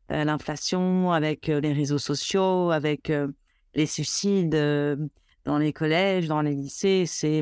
l'inflation, 0.09 1.13
avec 1.13 1.47
les 1.47 1.71
réseaux 1.71 1.97
sociaux, 1.97 2.71
avec 2.71 3.09
les 3.75 3.85
suicides 3.85 4.49
dans 5.45 5.57
les 5.57 5.71
collèges, 5.71 6.27
dans 6.27 6.41
les 6.41 6.53
lycées. 6.53 7.05
C'est 7.05 7.41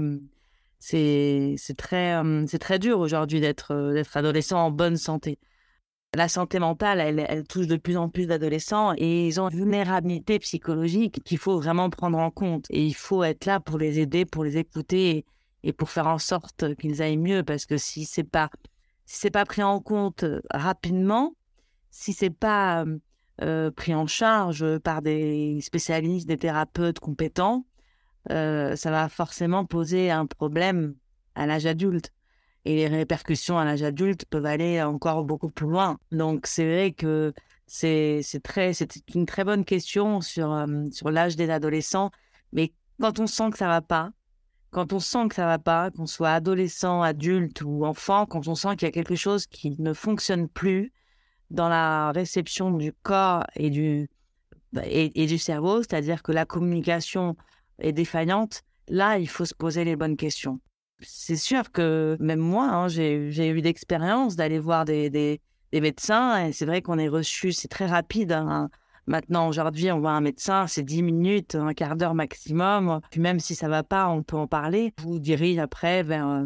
c'est 0.80 1.56
très, 1.78 2.22
c'est 2.48 2.60
très 2.60 2.80
dur 2.80 3.00
aujourd'hui 3.00 3.42
d'être 3.42 3.94
d'être 3.94 4.16
adolescent 4.18 4.66
en 4.66 4.72
bonne 4.72 4.98
santé. 4.98 5.38
La 6.16 6.28
santé 6.28 6.58
mentale, 6.58 7.00
elle, 7.00 7.26
elle 7.30 7.44
touche 7.44 7.68
de 7.68 7.76
plus 7.76 7.96
en 7.96 8.10
plus 8.10 8.26
d'adolescents 8.26 8.94
et 8.98 9.28
ils 9.28 9.40
ont 9.40 9.50
une 9.50 9.58
vulnérabilité 9.58 10.40
psychologique 10.40 11.22
qu'il 11.24 11.38
faut 11.38 11.60
vraiment 11.60 11.92
prendre 11.92 12.18
en 12.18 12.32
compte. 12.32 12.66
Et 12.72 12.84
il 12.84 12.96
faut 12.96 13.24
être 13.24 13.46
là 13.46 13.60
pour 13.60 13.78
les 13.78 14.00
aider, 14.00 14.26
pour 14.26 14.44
les 14.44 14.58
écouter 14.58 15.26
et, 15.64 15.74
pour 15.74 15.92
faire 15.92 16.08
en 16.08 16.18
sorte 16.18 16.76
qu'ils 16.78 17.04
aillent 17.04 17.18
mieux. 17.18 17.44
Parce 17.44 17.68
que 17.68 17.78
si 17.78 18.06
c'est 18.06 18.24
pas 18.24 18.50
si 19.06 19.18
c'est 19.18 19.32
pas 19.32 19.46
pris 19.46 19.62
en 19.62 19.80
compte 19.82 20.26
rapidement, 20.52 21.36
si 21.92 22.14
c'est 22.14 22.30
pas 22.32 22.86
pris 23.76 23.94
en 23.94 24.08
charge 24.08 24.80
par 24.80 25.02
des 25.02 25.60
spécialistes, 25.62 26.28
des 26.28 26.38
thérapeutes 26.38 27.00
compétents, 27.00 27.66
euh, 28.32 28.76
ça 28.76 28.92
va 28.92 29.10
forcément 29.10 29.66
poser 29.66 30.12
un 30.12 30.26
problème 30.26 30.96
à 31.36 31.46
l'âge 31.46 31.66
adulte. 31.66 32.12
Et 32.66 32.76
les 32.76 32.88
répercussions 32.88 33.58
à 33.58 33.66
l'âge 33.66 33.84
adulte 33.84 34.26
peuvent 34.26 34.46
aller 34.46 34.82
encore 34.82 35.24
beaucoup 35.24 35.50
plus 35.50 35.68
loin. 35.68 35.98
Donc 36.12 36.46
c'est 36.46 36.66
vrai 36.66 36.92
que 36.92 37.34
c'est 37.68 38.22
très 38.44 38.74
c'est 38.74 39.02
une 39.16 39.26
très 39.26 39.44
bonne 39.44 39.64
question 39.64 40.22
sur 40.22 40.52
euh, 40.52 40.90
sur 40.92 41.10
l'âge 41.10 41.36
des 41.36 41.50
adolescents. 41.50 42.12
Mais 42.52 42.74
quand 43.00 43.20
on 43.20 43.28
sent 43.28 43.52
que 43.52 43.58
ça 43.58 43.68
va 43.68 43.82
pas, 43.82 44.12
quand 44.72 44.92
on 44.94 45.00
sent 45.00 45.30
que 45.30 45.36
ça 45.36 45.46
va 45.46 45.58
pas, 45.58 45.90
qu'on 45.92 46.06
soit 46.06 46.32
adolescent, 46.32 47.02
adulte 47.02 47.62
ou 47.62 47.86
enfant, 47.86 48.26
quand 48.26 48.48
on 48.48 48.56
sent 48.56 48.76
qu'il 48.76 48.88
y 48.88 48.90
a 48.90 48.92
quelque 48.92 49.16
chose 49.16 49.48
qui 49.48 49.76
ne 49.80 49.94
fonctionne 49.94 50.48
plus 50.50 50.92
dans 51.50 51.70
la 51.70 52.12
réception 52.12 52.72
du 52.72 52.94
corps 52.94 53.46
et 53.56 53.70
du 53.70 54.10
et 54.84 55.26
du 55.26 55.40
cerveau, 55.40 55.82
c'est-à-dire 55.82 56.22
que 56.22 56.32
la 56.32 56.46
communication 56.46 57.36
est 57.80 57.92
défaillante, 57.92 58.62
là, 58.88 59.18
il 59.18 59.28
faut 59.28 59.46
se 59.46 59.54
poser 59.54 59.84
les 59.84 59.96
bonnes 59.96 60.18
questions. 60.18 60.60
C'est 61.02 61.38
sûr 61.38 61.72
que 61.72 62.18
même 62.20 62.40
moi, 62.40 62.66
hein, 62.66 62.88
j'ai 62.88 63.16
eu 63.28 63.62
l'expérience 63.62 64.36
d'aller 64.36 64.60
voir 64.60 64.86
des, 64.86 65.42
médecins 65.72 66.46
et 66.46 66.52
c'est 66.52 66.66
vrai 66.66 66.82
qu'on 66.82 66.98
est 66.98 67.08
reçu, 67.08 67.52
c'est 67.52 67.68
très 67.68 67.86
rapide. 67.86 68.34
Hein. 68.34 68.70
Maintenant, 69.08 69.48
aujourd'hui, 69.48 69.92
on 69.92 70.00
voit 70.00 70.12
un 70.12 70.22
médecin, 70.22 70.68
c'est 70.68 70.84
10 70.84 71.04
minutes, 71.04 71.56
un 71.56 71.74
quart 71.74 71.96
d'heure 71.96 72.16
maximum. 72.16 73.00
Puis 73.12 73.22
même 73.22 73.40
si 73.40 73.56
ça 73.56 73.70
va 73.70 73.84
pas, 73.84 74.10
on 74.10 74.24
peut 74.24 74.38
en 74.38 74.48
parler. 74.48 74.94
Je 75.00 75.04
vous 75.04 75.20
dirige 75.20 75.58
après 75.58 76.04
vers, 76.04 76.46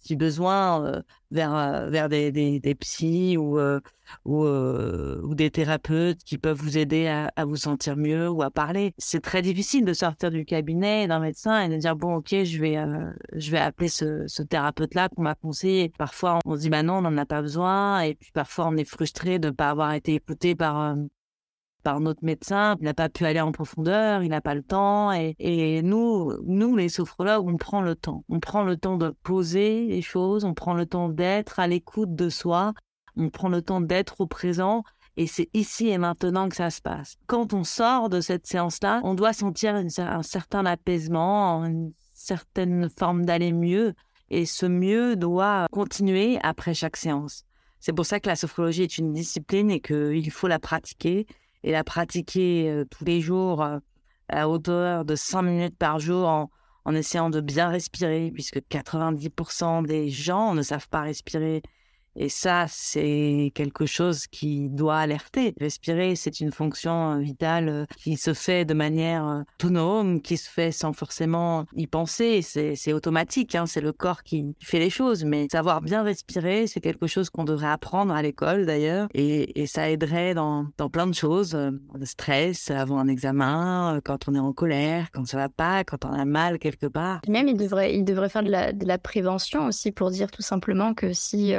si 0.00 0.16
besoin, 0.16 1.02
vers, 1.30 1.88
vers 1.90 2.08
des, 2.08 2.32
des, 2.32 2.60
des 2.60 2.74
psys 2.74 3.36
ou, 3.36 3.58
ou, 4.24 4.44
ou, 4.46 5.34
des 5.34 5.50
thérapeutes 5.50 6.22
qui 6.24 6.38
peuvent 6.38 6.56
vous 6.56 6.78
aider 6.78 7.06
à, 7.06 7.30
à, 7.36 7.44
vous 7.44 7.56
sentir 7.56 7.96
mieux 7.96 8.28
ou 8.28 8.42
à 8.42 8.50
parler. 8.50 8.94
C'est 8.98 9.22
très 9.22 9.42
difficile 9.42 9.84
de 9.84 9.92
sortir 9.92 10.30
du 10.30 10.44
cabinet 10.44 11.06
d'un 11.06 11.20
médecin 11.20 11.60
et 11.60 11.68
de 11.68 11.76
dire 11.76 11.96
bon 11.96 12.16
ok 12.16 12.28
je 12.44 12.58
vais 12.58 12.76
je 13.34 13.50
vais 13.50 13.58
appeler 13.58 13.88
ce, 13.88 14.24
ce 14.26 14.42
thérapeute-là 14.42 15.08
qu'on 15.10 15.22
m'a 15.22 15.34
conseillé. 15.34 15.92
Parfois 15.98 16.38
on 16.44 16.54
se 16.56 16.60
dit 16.60 16.70
bah 16.70 16.82
non 16.82 16.98
on 16.98 17.02
n'en 17.02 17.18
a 17.18 17.26
pas 17.26 17.42
besoin 17.42 18.00
et 18.00 18.14
puis 18.14 18.30
parfois 18.32 18.68
on 18.68 18.76
est 18.76 18.88
frustré 18.88 19.38
de 19.38 19.48
ne 19.48 19.52
pas 19.52 19.70
avoir 19.70 19.92
été 19.92 20.14
écouté 20.14 20.54
par 20.54 20.96
par 21.88 22.00
notre 22.00 22.22
médecin, 22.22 22.76
il 22.80 22.84
n'a 22.84 22.92
pas 22.92 23.08
pu 23.08 23.24
aller 23.24 23.40
en 23.40 23.50
profondeur, 23.50 24.22
il 24.22 24.28
n'a 24.28 24.42
pas 24.42 24.54
le 24.54 24.62
temps. 24.62 25.10
Et, 25.10 25.80
nous, 25.82 26.34
nous, 26.44 26.76
les 26.76 26.90
sophrologues, 26.90 27.48
on 27.48 27.56
prend 27.56 27.80
le 27.80 27.94
temps. 27.94 28.24
On 28.28 28.40
prend 28.40 28.62
le 28.62 28.76
temps 28.76 28.98
de 28.98 29.08
poser 29.22 29.86
les 29.86 30.02
choses, 30.02 30.44
on 30.44 30.52
prend 30.52 30.74
le 30.74 30.84
temps 30.84 31.08
d'être 31.08 31.60
à 31.60 31.66
l'écoute 31.66 32.14
de 32.14 32.28
soi, 32.28 32.74
on 33.16 33.30
prend 33.30 33.48
le 33.48 33.62
temps 33.62 33.80
d'être 33.80 34.20
au 34.20 34.26
présent. 34.26 34.82
Et 35.16 35.26
c'est 35.26 35.48
ici 35.54 35.88
et 35.88 35.96
maintenant 35.96 36.50
que 36.50 36.56
ça 36.56 36.68
se 36.68 36.82
passe. 36.82 37.16
Quand 37.26 37.54
on 37.54 37.64
sort 37.64 38.10
de 38.10 38.20
cette 38.20 38.46
séance-là, 38.46 39.00
on 39.02 39.14
doit 39.14 39.32
sentir 39.32 39.74
un 39.74 40.22
certain 40.22 40.66
apaisement, 40.66 41.64
une 41.64 41.94
certaine 42.12 42.90
forme 42.98 43.24
d'aller 43.24 43.54
mieux. 43.54 43.94
Et 44.28 44.44
ce 44.44 44.66
mieux 44.66 45.16
doit 45.16 45.64
continuer 45.72 46.38
après 46.42 46.74
chaque 46.74 46.98
séance. 46.98 47.44
C'est 47.80 47.94
pour 47.94 48.04
ça 48.04 48.20
que 48.20 48.28
la 48.28 48.36
sophrologie 48.36 48.82
est 48.82 48.98
une 48.98 49.14
discipline 49.14 49.70
et 49.70 49.80
qu'il 49.80 50.30
faut 50.30 50.48
la 50.48 50.58
pratiquer 50.58 51.26
et 51.68 51.72
la 51.72 51.84
pratiquer 51.84 52.82
tous 52.90 53.04
les 53.04 53.20
jours 53.20 53.62
à 54.30 54.48
hauteur 54.48 55.04
de 55.04 55.14
5 55.14 55.42
minutes 55.42 55.76
par 55.76 55.98
jour 55.98 56.26
en, 56.26 56.50
en 56.86 56.94
essayant 56.94 57.28
de 57.28 57.42
bien 57.42 57.68
respirer, 57.68 58.30
puisque 58.32 58.60
90% 58.70 59.86
des 59.86 60.08
gens 60.08 60.54
ne 60.54 60.62
savent 60.62 60.88
pas 60.88 61.02
respirer 61.02 61.60
et 62.20 62.28
ça, 62.28 62.66
c'est 62.68 63.52
quelque 63.54 63.86
chose 63.86 64.26
qui 64.26 64.68
doit 64.68 64.98
alerter. 64.98 65.54
Respirer, 65.60 66.16
c'est 66.16 66.40
une 66.40 66.50
fonction 66.50 67.12
euh, 67.12 67.18
vitale 67.18 67.68
euh, 67.68 67.86
qui 67.96 68.16
se 68.16 68.34
fait 68.34 68.64
de 68.64 68.74
manière 68.74 69.26
euh, 69.26 69.42
autonome, 69.60 70.20
qui 70.20 70.36
se 70.36 70.50
fait 70.50 70.72
sans 70.72 70.92
forcément 70.92 71.64
y 71.76 71.86
penser. 71.86 72.42
C'est 72.42 72.92
automatique, 72.92 73.54
hein, 73.54 73.66
c'est 73.66 73.80
le 73.80 73.92
corps 73.92 74.24
qui 74.24 74.56
fait 74.60 74.80
les 74.80 74.90
choses. 74.90 75.24
Mais 75.24 75.46
savoir 75.50 75.80
bien 75.80 76.02
respirer, 76.02 76.66
c'est 76.66 76.80
quelque 76.80 77.06
chose 77.06 77.30
qu'on 77.30 77.44
devrait 77.44 77.68
apprendre 77.68 78.12
à 78.12 78.20
l'école 78.20 78.66
d'ailleurs. 78.66 79.08
Et, 79.14 79.66
ça 79.68 79.90
aiderait 79.90 80.34
dans, 80.34 80.66
plein 80.90 81.06
de 81.06 81.14
choses. 81.14 81.54
Le 81.54 82.06
stress, 82.06 82.70
avant 82.70 82.98
un 82.98 83.06
examen, 83.06 84.00
quand 84.02 84.28
on 84.28 84.34
est 84.34 84.38
en 84.38 84.52
colère, 84.52 85.08
quand 85.12 85.26
ça 85.26 85.36
va 85.36 85.48
pas, 85.50 85.84
quand 85.84 86.04
on 86.06 86.12
a 86.12 86.24
mal 86.24 86.58
quelque 86.58 86.86
part. 86.86 87.20
Même, 87.28 87.48
il 87.48 87.56
devrait, 87.56 88.28
faire 88.28 88.42
de 88.42 88.86
la 88.86 88.98
prévention 88.98 89.66
aussi 89.66 89.92
pour 89.92 90.10
dire 90.10 90.30
tout 90.30 90.42
simplement 90.42 90.94
que 90.94 91.12
si 91.12 91.54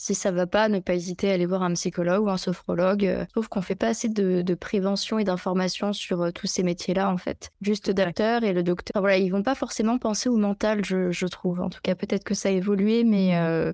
si 0.00 0.14
ça 0.14 0.30
va 0.30 0.46
pas, 0.46 0.68
ne 0.68 0.78
pas 0.78 0.94
hésiter 0.94 1.28
à 1.28 1.34
aller 1.34 1.44
voir 1.44 1.64
un 1.64 1.74
psychologue 1.74 2.24
ou 2.24 2.30
un 2.30 2.36
sophrologue. 2.36 3.02
Je 3.02 3.08
euh, 3.08 3.24
trouve 3.32 3.48
qu'on 3.48 3.62
fait 3.62 3.74
pas 3.74 3.88
assez 3.88 4.08
de, 4.08 4.54
prévention 4.54 5.18
et 5.18 5.24
d'information 5.24 5.92
sur 5.92 6.22
euh, 6.22 6.30
tous 6.30 6.46
ces 6.46 6.62
métiers-là, 6.62 7.10
en 7.10 7.16
fait. 7.16 7.50
Juste 7.62 7.90
docteur 7.90 8.44
et 8.44 8.52
le 8.52 8.62
docteur. 8.62 8.92
Enfin, 8.94 9.00
voilà, 9.00 9.16
ils 9.18 9.30
vont 9.30 9.42
pas 9.42 9.56
forcément 9.56 9.98
penser 9.98 10.28
au 10.28 10.36
mental, 10.36 10.84
je, 10.84 11.26
trouve. 11.26 11.60
En 11.60 11.68
tout 11.68 11.80
cas, 11.82 11.96
peut-être 11.96 12.22
que 12.22 12.34
ça 12.34 12.48
a 12.48 12.52
évolué, 12.52 13.02
mais 13.02 13.36
euh, 13.38 13.72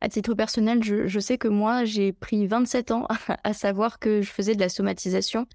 à 0.00 0.08
titre 0.08 0.32
personnel, 0.32 0.82
je, 0.82 1.18
sais 1.20 1.36
que 1.36 1.48
moi, 1.48 1.84
j'ai 1.84 2.14
pris 2.14 2.46
27 2.46 2.90
ans 2.90 3.06
à 3.44 3.52
savoir 3.52 3.98
que 3.98 4.22
je 4.22 4.30
faisais 4.30 4.54
de 4.54 4.60
la 4.60 4.70
somatisation. 4.70 5.46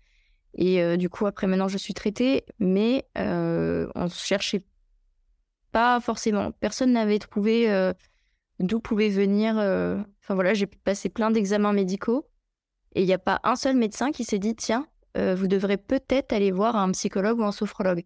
Et 0.56 0.98
du 0.98 1.10
coup, 1.10 1.26
après, 1.26 1.48
maintenant, 1.48 1.68
je 1.68 1.80
suis 1.80 1.96
traitée, 1.96 2.46
mais 2.60 3.08
on 3.16 4.08
cherchait 4.10 4.64
pas 5.72 6.00
forcément. 6.00 6.52
Personne 6.52 6.92
n'avait 6.92 7.18
trouvé 7.18 7.92
d'où 8.60 8.80
pouvait 8.80 9.10
venir. 9.10 9.58
Euh, 9.58 9.98
enfin 10.22 10.36
voilà, 10.36 10.54
j'ai 10.54 10.68
passé 10.68 11.10
plein 11.10 11.32
d'examens 11.32 11.74
médicaux 11.74 12.28
et 12.96 13.02
il 13.02 13.06
n'y 13.06 13.14
a 13.14 13.20
pas 13.20 13.40
un 13.44 13.56
seul 13.56 13.76
médecin 13.76 14.12
qui 14.12 14.24
s'est 14.24 14.40
dit 14.40 14.56
tiens, 14.56 14.88
euh, 15.18 15.36
vous 15.36 15.48
devrez 15.48 15.78
peut-être 15.78 16.34
aller 16.34 16.52
voir 16.52 16.76
un 16.76 16.92
psychologue 16.92 17.40
ou 17.40 17.44
un 17.44 17.52
sophrologue. 17.52 18.04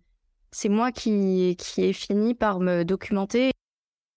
C'est 0.52 0.70
moi 0.70 0.92
qui, 0.92 1.56
qui 1.58 1.84
ai 1.84 1.94
fini 1.94 2.34
par 2.34 2.60
me 2.60 2.84
documenter. 2.84 3.52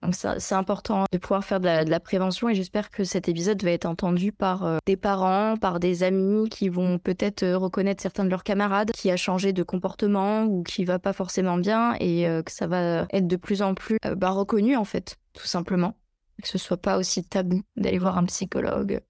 Donc 0.02 0.14
c'est 0.14 0.54
important 0.54 1.04
de 1.12 1.18
pouvoir 1.18 1.44
faire 1.44 1.60
de 1.60 1.66
la, 1.66 2.00
prévention 2.00 2.48
et 2.48 2.54
j'espère 2.54 2.90
que 2.90 3.04
cet 3.04 3.28
épisode 3.28 3.62
va 3.62 3.72
être 3.72 3.84
entendu 3.84 4.32
par 4.32 4.64
euh, 4.64 4.78
des 4.86 4.96
parents, 4.96 5.58
par 5.58 5.78
des 5.78 6.02
amis 6.02 6.48
qui 6.48 6.70
vont 6.70 6.98
peut-être 6.98 7.46
reconnaître 7.52 8.00
certains 8.00 8.24
de 8.24 8.30
leurs 8.30 8.42
camarades 8.42 8.92
qui 8.92 9.10
a 9.10 9.18
changé 9.18 9.52
de 9.52 9.62
comportement 9.62 10.44
ou 10.44 10.62
qui 10.62 10.86
va 10.86 10.98
pas 10.98 11.12
forcément 11.12 11.58
bien 11.58 11.96
et 12.00 12.24
que 12.46 12.50
ça 12.50 12.66
va 12.66 13.06
être 13.12 13.26
de 13.26 13.36
plus 13.36 13.60
en 13.60 13.74
plus 13.74 13.98
bah, 14.16 14.30
reconnu 14.30 14.74
en 14.74 14.84
fait, 14.84 15.18
tout 15.34 15.46
simplement 15.46 15.94
que 16.40 16.48
ce 16.48 16.58
soit 16.58 16.76
pas 16.76 16.98
aussi 16.98 17.24
tabou 17.24 17.62
d'aller 17.76 17.98
voir 17.98 18.18
un 18.18 18.24
psychologue 18.24 19.00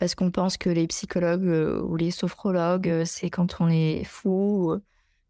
parce 0.00 0.14
qu'on 0.14 0.30
pense 0.30 0.56
que 0.56 0.70
les 0.70 0.86
psychologues 0.86 1.46
euh, 1.46 1.82
ou 1.82 1.94
les 1.94 2.10
sophrologues, 2.10 2.88
euh, 2.88 3.04
c'est 3.04 3.28
quand 3.28 3.60
on 3.60 3.68
est 3.68 4.02
fou. 4.04 4.72
Enfin, 4.72 4.80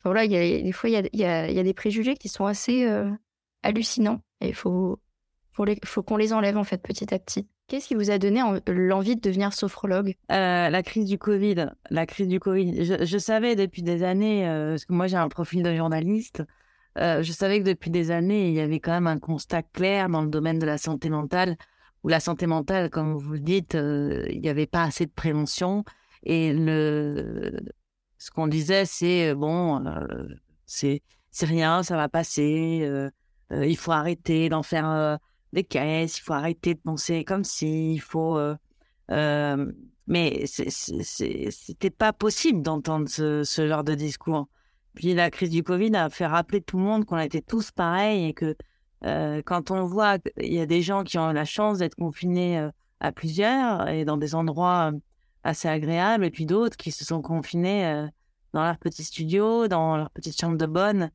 voilà, 0.05 0.25
y 0.25 0.37
a, 0.37 0.63
des 0.63 0.73
fois, 0.73 0.89
il 0.89 1.11
y 1.13 1.25
a, 1.25 1.63
des 1.63 1.75
préjugés 1.75 2.15
qui 2.15 2.29
sont 2.29 2.47
assez 2.47 2.87
euh, 2.87 3.11
hallucinants 3.65 4.23
et 4.41 4.49
il 4.51 4.55
faut, 4.55 5.01
faut, 5.53 6.03
qu'on 6.05 6.17
les 6.17 6.33
enlève 6.33 6.57
en 6.57 6.63
fait 6.63 6.81
petit 6.81 7.13
à 7.13 7.19
petit. 7.19 7.49
Qu'est-ce 7.67 7.89
qui 7.89 7.97
vous 7.97 8.13
a 8.13 8.19
donné 8.19 8.43
l'envie 8.69 9.17
de 9.17 9.21
devenir 9.21 9.53
sophrologue? 9.53 10.15
La 10.29 10.83
crise 10.83 11.05
du 11.05 11.19
Covid. 11.19 11.67
La 11.91 12.07
crise 12.07 12.29
du 12.29 12.41
Covid. 12.41 12.85
Je, 12.85 13.05
je 13.05 13.19
savais 13.19 13.57
depuis 13.57 13.83
des 13.83 14.03
années, 14.03 14.45
parce 14.71 14.85
que 14.85 14.93
moi 14.93 15.07
j'ai 15.07 15.17
un 15.17 15.29
profil 15.29 15.63
de 15.63 15.75
journaliste, 15.75 16.43
euh, 16.99 17.23
je 17.23 17.33
savais 17.33 17.61
que 17.61 17.65
depuis 17.65 17.91
des 17.91 18.11
années, 18.11 18.49
il 18.49 18.55
y 18.55 18.61
avait 18.61 18.81
quand 18.81 18.93
même 18.93 19.07
un 19.07 19.19
constat 19.19 19.63
clair 19.63 20.09
dans 20.09 20.23
le 20.23 20.29
domaine 20.29 20.59
de 20.59 20.67
la 20.67 20.79
santé 20.79 21.09
mentale, 21.09 21.57
où 22.03 22.09
la 22.09 22.21
santé 22.21 22.47
mentale, 22.47 22.91
comme 22.91 23.15
vous 23.17 23.33
le 23.33 23.41
dites, 23.41 23.75
euh, 23.75 24.27
il 24.31 24.41
n'y 24.41 24.49
avait 24.49 24.67
pas 24.67 24.85
assez 24.85 25.07
de 25.07 25.13
prévention. 25.13 25.85
Et 26.25 26.53
ce 26.53 28.31
qu'on 28.31 28.49
disait, 28.49 28.85
c'est 28.85 29.35
bon, 29.35 29.85
euh, 29.87 30.27
c'est 30.67 31.03
rien, 31.43 31.83
ça 31.83 31.97
va 31.97 32.09
passer. 32.09 33.09
il 33.51 33.77
faut 33.77 33.93
arrêter 33.93 34.49
d'en 34.49 34.63
faire 34.63 35.19
des 35.53 35.65
caisses, 35.65 36.19
il 36.19 36.23
faut 36.23 36.33
arrêter 36.35 36.75
de 36.75 36.81
penser 36.81 37.25
comme 37.25 37.45
si, 37.45 37.95
il 37.95 38.01
faut. 38.01 38.39
mais 39.09 40.45
c'était 40.47 41.91
pas 41.91 42.13
possible 42.13 42.63
d'entendre 42.63 43.09
ce 43.09 43.69
genre 43.69 43.85
de 43.85 43.95
discours. 43.95 44.49
Puis 44.95 45.15
la 45.15 45.31
crise 45.31 45.51
du 45.51 45.63
Covid 45.63 45.95
a 45.95 46.11
fait 46.11 46.27
rappeler 46.27 46.61
tout 46.61 46.79
le 46.79 46.85
monde 46.85 47.05
qu'on 47.05 47.19
était 47.19 47.43
tous 47.43 47.71
pareils 47.71 48.27
et 48.27 48.35
que 48.35 48.57
euh, 49.05 49.41
quand 49.45 49.71
on 49.71 49.87
voit 49.87 50.19
qu'il 50.19 50.53
y 50.53 50.61
a 50.61 50.67
des 50.67 50.83
gens 50.83 51.05
qui 51.05 51.19
ont 51.19 51.33
la 51.33 51.45
chance 51.45 51.79
d'être 51.79 51.95
confinés 51.95 52.59
euh, 52.59 52.71
à 53.01 53.13
plusieurs 53.13 53.89
et 53.89 54.05
dans 54.05 54.19
des 54.19 54.35
endroits 54.35 54.91
euh, 54.93 54.99
assez 55.43 55.69
agréables 55.69 56.25
et 56.25 56.31
puis 56.31 56.45
d'autres 56.45 56.77
qui 56.77 56.91
se 56.91 57.05
sont 57.05 57.23
confinés 57.23 58.09
dans 58.53 58.63
leur 58.63 58.77
petit 58.77 59.05
studio, 59.05 59.69
dans 59.69 59.97
leur 59.97 60.11
petite 60.11 60.39
chambre 60.39 60.59
de 60.59 60.67
bonne. 60.67 61.11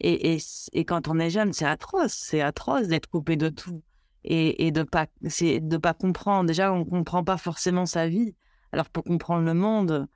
Et, 0.00 0.34
et, 0.34 0.38
et 0.72 0.84
quand 0.84 1.08
on 1.08 1.18
est 1.18 1.30
jeune, 1.30 1.54
c'est 1.54 1.64
atroce, 1.64 2.12
c'est 2.12 2.42
atroce 2.42 2.88
d'être 2.88 3.06
coupé 3.06 3.36
de 3.36 3.48
tout 3.48 3.82
et, 4.24 4.66
et 4.66 4.70
de 4.70 4.82
pas, 4.82 5.06
c'est 5.28 5.60
de 5.60 5.76
pas 5.78 5.94
comprendre. 5.94 6.46
Déjà, 6.46 6.74
on 6.74 6.84
comprend 6.84 7.24
pas 7.24 7.38
forcément 7.38 7.86
sa 7.86 8.06
vie. 8.06 8.34
Alors 8.72 8.90
pour 8.90 9.04
comprendre 9.04 9.46
le 9.46 9.54
monde, 9.54 10.08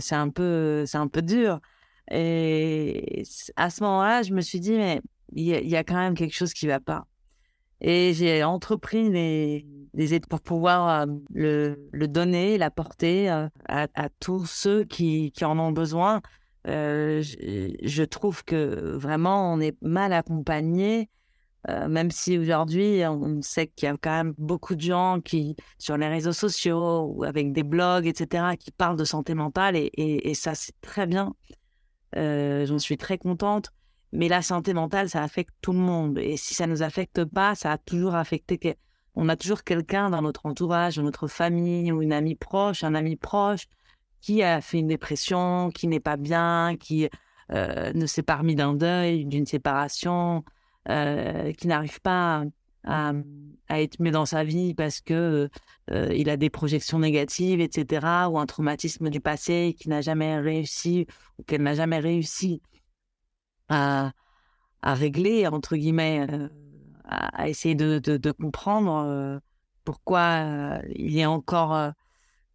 c'est 0.00 0.14
un 0.14 0.28
peu, 0.28 0.84
c'est 0.84 0.98
un 0.98 1.08
peu 1.08 1.22
dur. 1.22 1.60
Et 2.10 3.22
à 3.56 3.70
ce 3.70 3.82
moment-là, 3.82 4.22
je 4.22 4.32
me 4.32 4.40
suis 4.40 4.60
dit, 4.60 4.72
mais 4.72 5.00
il 5.34 5.46
y, 5.46 5.76
a 5.76 5.84
quand 5.84 5.96
même 5.96 6.14
quelque 6.14 6.34
chose 6.34 6.52
qui 6.52 6.66
ne 6.66 6.72
va 6.72 6.80
pas. 6.80 7.06
Et 7.80 8.12
j'ai 8.14 8.44
entrepris 8.44 9.10
des, 9.10 10.14
aides 10.14 10.26
pour 10.26 10.40
pouvoir 10.40 10.88
euh, 10.88 11.12
le, 11.32 11.88
le, 11.90 12.08
donner, 12.08 12.58
l'apporter 12.58 13.30
euh, 13.30 13.48
à, 13.68 14.08
tous 14.20 14.46
ceux 14.46 14.84
qui, 14.84 15.32
en 15.42 15.58
ont 15.58 15.72
besoin. 15.72 16.20
Euh, 16.68 17.22
je, 17.22 18.02
trouve 18.04 18.44
que 18.44 18.96
vraiment, 18.96 19.52
on 19.52 19.60
est 19.60 19.76
mal 19.82 20.12
accompagné, 20.12 21.08
même 21.68 22.10
si 22.10 22.38
aujourd'hui, 22.38 23.02
on 23.06 23.40
sait 23.40 23.68
qu'il 23.68 23.86
y 23.86 23.90
a 23.90 23.96
quand 24.00 24.10
même 24.10 24.34
beaucoup 24.36 24.74
de 24.74 24.80
gens 24.80 25.20
qui, 25.20 25.56
sur 25.78 25.96
les 25.96 26.08
réseaux 26.08 26.32
sociaux 26.32 27.02
ou 27.02 27.24
avec 27.24 27.52
des 27.52 27.62
blogs, 27.62 28.06
etc., 28.06 28.56
qui 28.58 28.72
parlent 28.72 28.96
de 28.96 29.04
santé 29.04 29.34
mentale 29.34 29.76
et, 29.76 29.90
et 29.96 30.34
ça, 30.34 30.54
c'est 30.54 30.74
très 30.80 31.06
bien. 31.06 31.32
Euh, 32.16 32.66
j'en 32.66 32.78
suis 32.78 32.96
très 32.96 33.18
contente. 33.18 33.70
Mais 34.12 34.28
la 34.28 34.42
santé 34.42 34.74
mentale, 34.74 35.08
ça 35.08 35.22
affecte 35.22 35.54
tout 35.62 35.72
le 35.72 35.78
monde. 35.78 36.18
Et 36.18 36.36
si 36.36 36.54
ça 36.54 36.66
ne 36.66 36.72
nous 36.72 36.82
affecte 36.82 37.24
pas, 37.24 37.54
ça 37.54 37.72
a 37.72 37.78
toujours 37.78 38.14
affecté. 38.14 38.76
On 39.14 39.28
a 39.28 39.36
toujours 39.36 39.64
quelqu'un 39.64 40.10
dans 40.10 40.22
notre 40.22 40.46
entourage, 40.46 40.96
dans 40.96 41.02
notre 41.02 41.28
famille 41.28 41.90
ou 41.92 42.02
une 42.02 42.12
amie 42.12 42.34
proche, 42.34 42.84
un 42.84 42.94
ami 42.94 43.16
proche 43.16 43.66
qui 44.20 44.42
a 44.42 44.60
fait 44.60 44.78
une 44.78 44.86
dépression, 44.86 45.70
qui 45.70 45.88
n'est 45.88 46.00
pas 46.00 46.16
bien, 46.16 46.76
qui 46.78 47.08
euh, 47.50 47.92
ne 47.94 48.06
s'est 48.06 48.22
pas 48.22 48.36
remis 48.36 48.54
d'un 48.54 48.74
deuil, 48.74 49.24
d'une 49.24 49.46
séparation, 49.46 50.44
euh, 50.88 51.52
qui 51.52 51.66
n'arrive 51.66 52.00
pas 52.00 52.44
à, 52.84 53.12
à, 53.68 53.80
être 53.80 54.00
mieux 54.00 54.10
dans 54.10 54.26
sa 54.26 54.44
vie 54.44 54.74
parce 54.74 55.00
que 55.00 55.48
euh, 55.90 56.14
il 56.14 56.28
a 56.30 56.36
des 56.36 56.50
projections 56.50 56.98
négatives, 56.98 57.60
etc., 57.60 58.06
ou 58.30 58.38
un 58.38 58.46
traumatisme 58.46 59.10
du 59.10 59.20
passé 59.20 59.76
qui 59.78 59.88
n'a 59.88 60.00
jamais 60.00 60.38
réussi 60.38 61.06
ou 61.38 61.42
qu'elle 61.44 61.62
n'a 61.62 61.74
jamais 61.74 61.98
réussi 61.98 62.60
à, 63.68 64.12
à 64.82 64.94
régler 64.94 65.46
entre 65.46 65.76
guillemets, 65.76 66.26
euh, 66.30 66.48
à, 67.04 67.48
essayer 67.48 67.74
de, 67.74 67.98
de, 67.98 68.32
comprendre 68.32 69.40
pourquoi 69.84 70.80
il 70.94 71.18
est 71.18 71.26
encore 71.26 71.92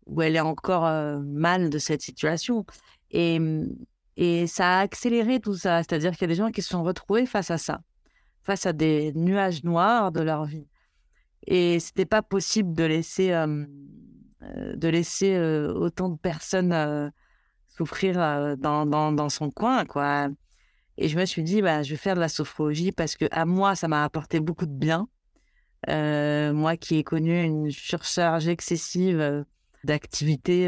ou 0.06 0.22
elle 0.22 0.36
est 0.36 0.42
encore 0.42 1.22
mal 1.22 1.70
de 1.70 1.78
cette 1.78 2.02
situation. 2.02 2.66
Et, 3.12 3.40
et 4.18 4.48
ça 4.48 4.80
a 4.80 4.82
accéléré 4.82 5.40
tout 5.40 5.56
ça. 5.56 5.84
C'est-à-dire 5.84 6.12
qu'il 6.12 6.22
y 6.22 6.26
a 6.26 6.28
des 6.28 6.36
gens 6.36 6.52
qui 6.52 6.62
se 6.62 6.70
sont 6.70 6.84
retrouvés 6.84 7.26
face 7.26 7.52
à 7.52 7.58
ça, 7.58 7.82
face 8.48 8.66
à 8.66 8.74
des 8.74 9.12
nuages 9.14 9.64
noirs 9.64 10.12
de 10.12 10.22
leur 10.22 10.46
vie. 10.46 10.68
Et 11.46 11.80
c'était 11.80 12.06
pas 12.06 12.22
possible 12.22 12.74
de 12.74 12.86
laisser, 12.86 13.30
de 13.32 14.88
laisser 14.88 15.38
autant 15.38 16.10
de 16.10 16.18
personnes 16.18 17.12
souffrir 17.68 18.16
dans, 18.58 18.86
dans, 18.86 19.12
dans, 19.12 19.30
son 19.30 19.52
coin, 19.52 19.86
quoi. 19.86 20.30
Et 20.98 21.10
je 21.10 21.20
me 21.20 21.26
suis 21.26 21.44
dit, 21.44 21.62
bah, 21.62 21.84
je 21.84 21.92
vais 21.92 21.98
faire 21.98 22.16
de 22.16 22.22
la 22.22 22.30
sophrologie 22.30 22.92
parce 22.94 23.16
que 23.16 23.26
à 23.32 23.46
moi, 23.46 23.76
ça 23.76 23.90
m'a 23.90 24.04
apporté 24.04 24.40
beaucoup 24.40 24.66
de 24.66 24.72
bien. 24.72 25.08
Euh, 25.90 26.54
moi 26.54 26.76
qui 26.76 26.98
ai 26.98 27.04
connu 27.04 27.44
une 27.44 27.70
surcharge 27.70 28.48
excessive 28.48 29.20
euh, 29.20 29.44
d'activités 29.84 30.68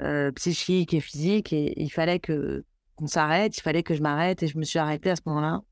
euh, 0.00 0.30
psychiques 0.32 0.94
et 0.94 1.00
physiques, 1.00 1.52
et 1.52 1.80
il 1.82 1.90
fallait 1.90 2.20
que 2.20 2.64
qu'on 2.94 3.06
s'arrête, 3.06 3.58
il 3.58 3.60
fallait 3.60 3.82
que 3.82 3.94
je 3.94 4.02
m'arrête, 4.02 4.42
et 4.42 4.46
je 4.46 4.56
me 4.56 4.64
suis 4.64 4.78
arrêtée 4.78 5.10
à 5.10 5.16
ce 5.16 5.22
moment-là. 5.26 5.62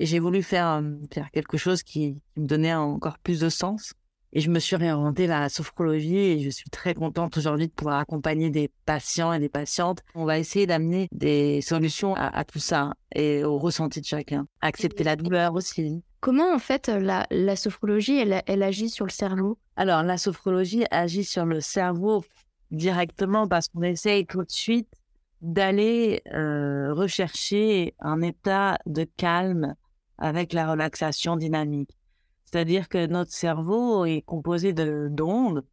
Et 0.00 0.06
j'ai 0.06 0.18
voulu 0.18 0.42
faire, 0.42 0.82
faire 1.12 1.30
quelque 1.30 1.56
chose 1.56 1.82
qui, 1.82 2.20
me 2.36 2.46
donnait 2.46 2.74
encore 2.74 3.18
plus 3.18 3.40
de 3.40 3.48
sens. 3.48 3.94
Et 4.32 4.40
je 4.40 4.50
me 4.50 4.58
suis 4.58 4.76
réorientée 4.76 5.26
vers 5.26 5.40
la 5.40 5.48
sophrologie 5.48 6.18
et 6.18 6.40
je 6.40 6.50
suis 6.50 6.68
très 6.68 6.92
contente 6.92 7.36
aujourd'hui 7.38 7.68
de 7.68 7.72
pouvoir 7.72 7.98
accompagner 7.98 8.50
des 8.50 8.70
patients 8.84 9.32
et 9.32 9.38
des 9.38 9.48
patientes. 9.48 10.02
On 10.14 10.26
va 10.26 10.38
essayer 10.38 10.66
d'amener 10.66 11.08
des 11.12 11.62
solutions 11.62 12.14
à, 12.14 12.44
tout 12.44 12.58
ça 12.58 12.92
et 13.14 13.42
au 13.42 13.58
ressenti 13.58 14.02
de 14.02 14.06
chacun. 14.06 14.46
Accepter 14.60 15.02
la 15.02 15.16
douleur 15.16 15.54
aussi. 15.54 16.02
Comment 16.20 16.52
en 16.52 16.58
fait 16.58 16.88
la, 16.88 17.26
la 17.30 17.56
sophrologie, 17.56 18.18
elle, 18.18 18.42
elle, 18.46 18.62
agit 18.62 18.90
sur 18.90 19.06
le 19.06 19.10
cerveau? 19.10 19.56
Alors 19.76 20.02
la 20.02 20.18
sophrologie 20.18 20.84
agit 20.90 21.24
sur 21.24 21.46
le 21.46 21.60
cerveau 21.60 22.22
directement 22.70 23.48
parce 23.48 23.68
qu'on 23.68 23.82
essaye 23.82 24.26
tout 24.26 24.42
de 24.42 24.50
suite 24.50 24.88
d'aller 25.40 26.22
euh, 26.34 26.92
rechercher 26.92 27.94
un 28.00 28.20
état 28.20 28.78
de 28.86 29.04
calme 29.16 29.74
avec 30.18 30.52
la 30.52 30.70
relaxation 30.70 31.36
dynamique. 31.36 31.96
C'est-à-dire 32.44 32.88
que 32.88 33.06
notre 33.06 33.32
cerveau 33.32 34.04
est 34.04 34.22
composé 34.22 34.72
d'ondes 34.72 35.64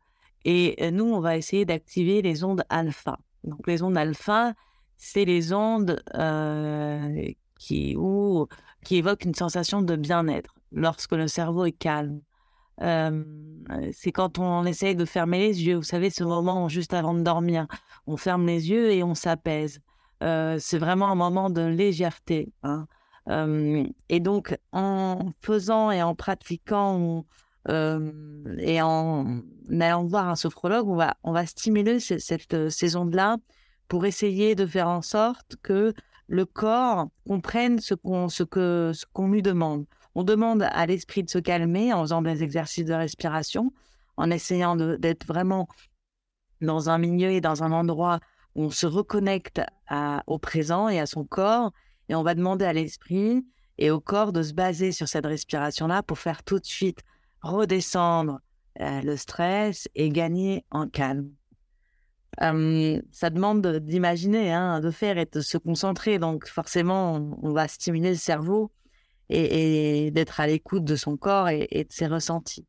et 0.43 0.91
nous, 0.91 1.05
on 1.05 1.19
va 1.19 1.37
essayer 1.37 1.65
d'activer 1.65 2.21
les 2.21 2.43
ondes 2.43 2.63
alpha. 2.69 3.17
Donc 3.43 3.65
les 3.67 3.81
ondes 3.81 3.97
alpha, 3.97 4.53
c'est 4.97 5.25
les 5.25 5.53
ondes 5.53 6.01
euh, 6.15 7.31
qui, 7.57 7.95
ou, 7.97 8.47
qui 8.83 8.97
évoquent 8.97 9.25
une 9.25 9.35
sensation 9.35 9.81
de 9.81 9.95
bien-être 9.95 10.55
lorsque 10.71 11.13
le 11.13 11.27
cerveau 11.27 11.65
est 11.65 11.71
calme. 11.71 12.21
Euh, 12.81 13.23
c'est 13.93 14.11
quand 14.11 14.37
on 14.37 14.65
essaye 14.65 14.95
de 14.95 15.05
fermer 15.05 15.39
les 15.39 15.65
yeux, 15.65 15.75
vous 15.75 15.83
savez, 15.83 16.09
ce 16.09 16.23
moment 16.23 16.67
juste 16.67 16.93
avant 16.93 17.13
de 17.13 17.21
dormir, 17.21 17.67
on 18.05 18.17
ferme 18.17 18.45
les 18.45 18.69
yeux 18.69 18.91
et 18.91 19.03
on 19.03 19.15
s'apaise. 19.15 19.79
Euh, 20.23 20.57
c'est 20.59 20.77
vraiment 20.77 21.07
un 21.07 21.15
moment 21.15 21.49
de 21.49 21.61
légèreté. 21.61 22.51
Hein 22.63 22.87
et 23.27 24.19
donc, 24.19 24.57
en 24.71 25.31
faisant 25.41 25.91
et 25.91 26.01
en 26.03 26.15
pratiquant 26.15 27.25
et 27.67 28.81
en 28.81 29.41
allant 29.79 30.05
voir 30.05 30.29
un 30.29 30.35
sophrologue, 30.35 30.87
on 30.87 30.95
va, 30.95 31.15
on 31.23 31.31
va 31.31 31.45
stimuler 31.45 31.99
cette, 31.99 32.69
ces 32.69 32.95
ondes-là 32.95 33.37
pour 33.87 34.05
essayer 34.05 34.55
de 34.55 34.65
faire 34.65 34.87
en 34.87 35.01
sorte 35.01 35.55
que 35.61 35.93
le 36.27 36.45
corps 36.45 37.07
comprenne 37.27 37.79
ce 37.79 37.93
qu'on 37.93 38.29
ce 38.29 38.43
que 38.43 38.91
ce 38.93 39.05
qu'on 39.13 39.29
lui 39.29 39.41
demande. 39.41 39.85
On 40.15 40.23
demande 40.23 40.63
à 40.63 40.85
l'esprit 40.85 41.23
de 41.23 41.29
se 41.29 41.39
calmer 41.39 41.93
en 41.93 42.01
faisant 42.01 42.21
des 42.21 42.41
exercices 42.41 42.85
de 42.85 42.93
respiration, 42.93 43.73
en 44.17 44.31
essayant 44.31 44.75
d'être 44.75 45.25
vraiment 45.25 45.67
dans 46.61 46.89
un 46.89 46.97
milieu 46.97 47.29
et 47.29 47.41
dans 47.41 47.63
un 47.63 47.71
endroit 47.71 48.19
où 48.55 48.63
on 48.63 48.69
se 48.69 48.87
reconnecte 48.87 49.61
au 50.25 50.39
présent 50.39 50.87
et 50.87 50.99
à 50.99 51.05
son 51.05 51.25
corps 51.25 51.71
et 52.09 52.15
on 52.15 52.23
va 52.23 52.35
demander 52.35 52.65
à 52.65 52.73
l'esprit 52.73 53.45
et 53.77 53.91
au 53.91 53.99
corps 53.99 54.31
de 54.31 54.41
se 54.41 54.53
baser 54.53 54.91
sur 54.91 55.07
cette 55.07 55.25
respiration-là 55.25 56.03
pour 56.03 56.19
faire 56.19 56.43
tout 56.43 56.59
de 56.59 56.65
suite 56.65 56.99
redescendre 57.41 58.39
euh, 58.81 59.01
le 59.01 59.15
stress 59.17 59.87
et 59.95 60.09
gagner 60.09 60.65
en 60.71 60.87
calme. 60.87 61.29
ça 62.39 63.29
demande 63.29 63.65
d'imaginer, 63.77 64.51
hein, 64.51 64.79
de 64.79 64.91
faire 64.91 65.17
et 65.17 65.25
de 65.25 65.41
se 65.41 65.57
concentrer. 65.57 66.19
Donc 66.19 66.47
forcément, 66.47 67.37
on, 67.41 67.51
va 67.53 67.67
stimuler 67.67 68.09
le 68.09 68.17
cerveau 68.17 68.71
et, 69.29 70.11
d'être 70.11 70.39
à 70.39 70.47
l'écoute 70.47 70.83
de 70.83 70.95
son 70.95 71.17
corps 71.17 71.49
et, 71.49 71.67
et, 71.71 71.83
de 71.83 71.91
ses 71.91 72.07
ressentis. 72.07 72.65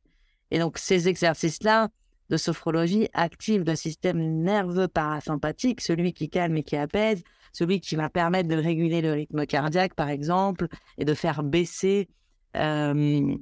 Et 0.51 0.59
donc 0.59 0.79
ces 0.79 1.09
exercices-là 1.09 1.88
de 2.29 2.37
sophrologie 2.37 3.09
activent 3.12 3.64
le 3.64 3.77
système 3.77 4.18
nerveux 4.42 4.88
parasympathique, 4.88 5.81
celui 5.81 6.12
qui 6.12 6.29
calme 6.29 6.57
et 6.57 6.62
qui 6.62 6.77
apaise, 6.77 7.22
celui 7.56 7.80
qui 7.80 7.96
va 7.96 8.10
permettre 8.10 8.50
de 8.50 8.56
réguler 8.56 9.00
le 9.00 9.12
rythme 9.12 9.46
cardiaque, 9.46 9.94
par 9.94 10.10
exemple, 10.10 10.68
et 10.98 11.06
de 11.06 11.14
faire 11.14 11.42
baisser, 11.42 12.06
euh, 12.54 13.34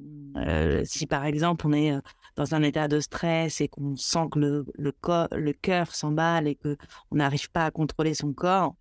si 0.84 1.06
par 1.08 1.24
exemple 1.24 1.66
on 1.66 1.72
est 1.72 1.92
euh, 1.92 2.00
dans 2.36 2.54
un 2.54 2.62
état 2.62 2.86
de 2.86 3.00
stress 3.00 3.60
et 3.60 3.66
qu'on 3.66 3.96
sent 3.96 4.26
que 4.30 4.38
le, 4.38 4.64
le, 4.78 5.52
cœur 5.52 5.92
s'emballe 5.92 6.46
et 6.46 6.54
qu'on 6.54 6.76
n'arrive 7.16 7.50
pas 7.50 7.64
à 7.64 7.70
contrôler 7.72 8.14
son 8.14 8.32
corps, 8.32 8.76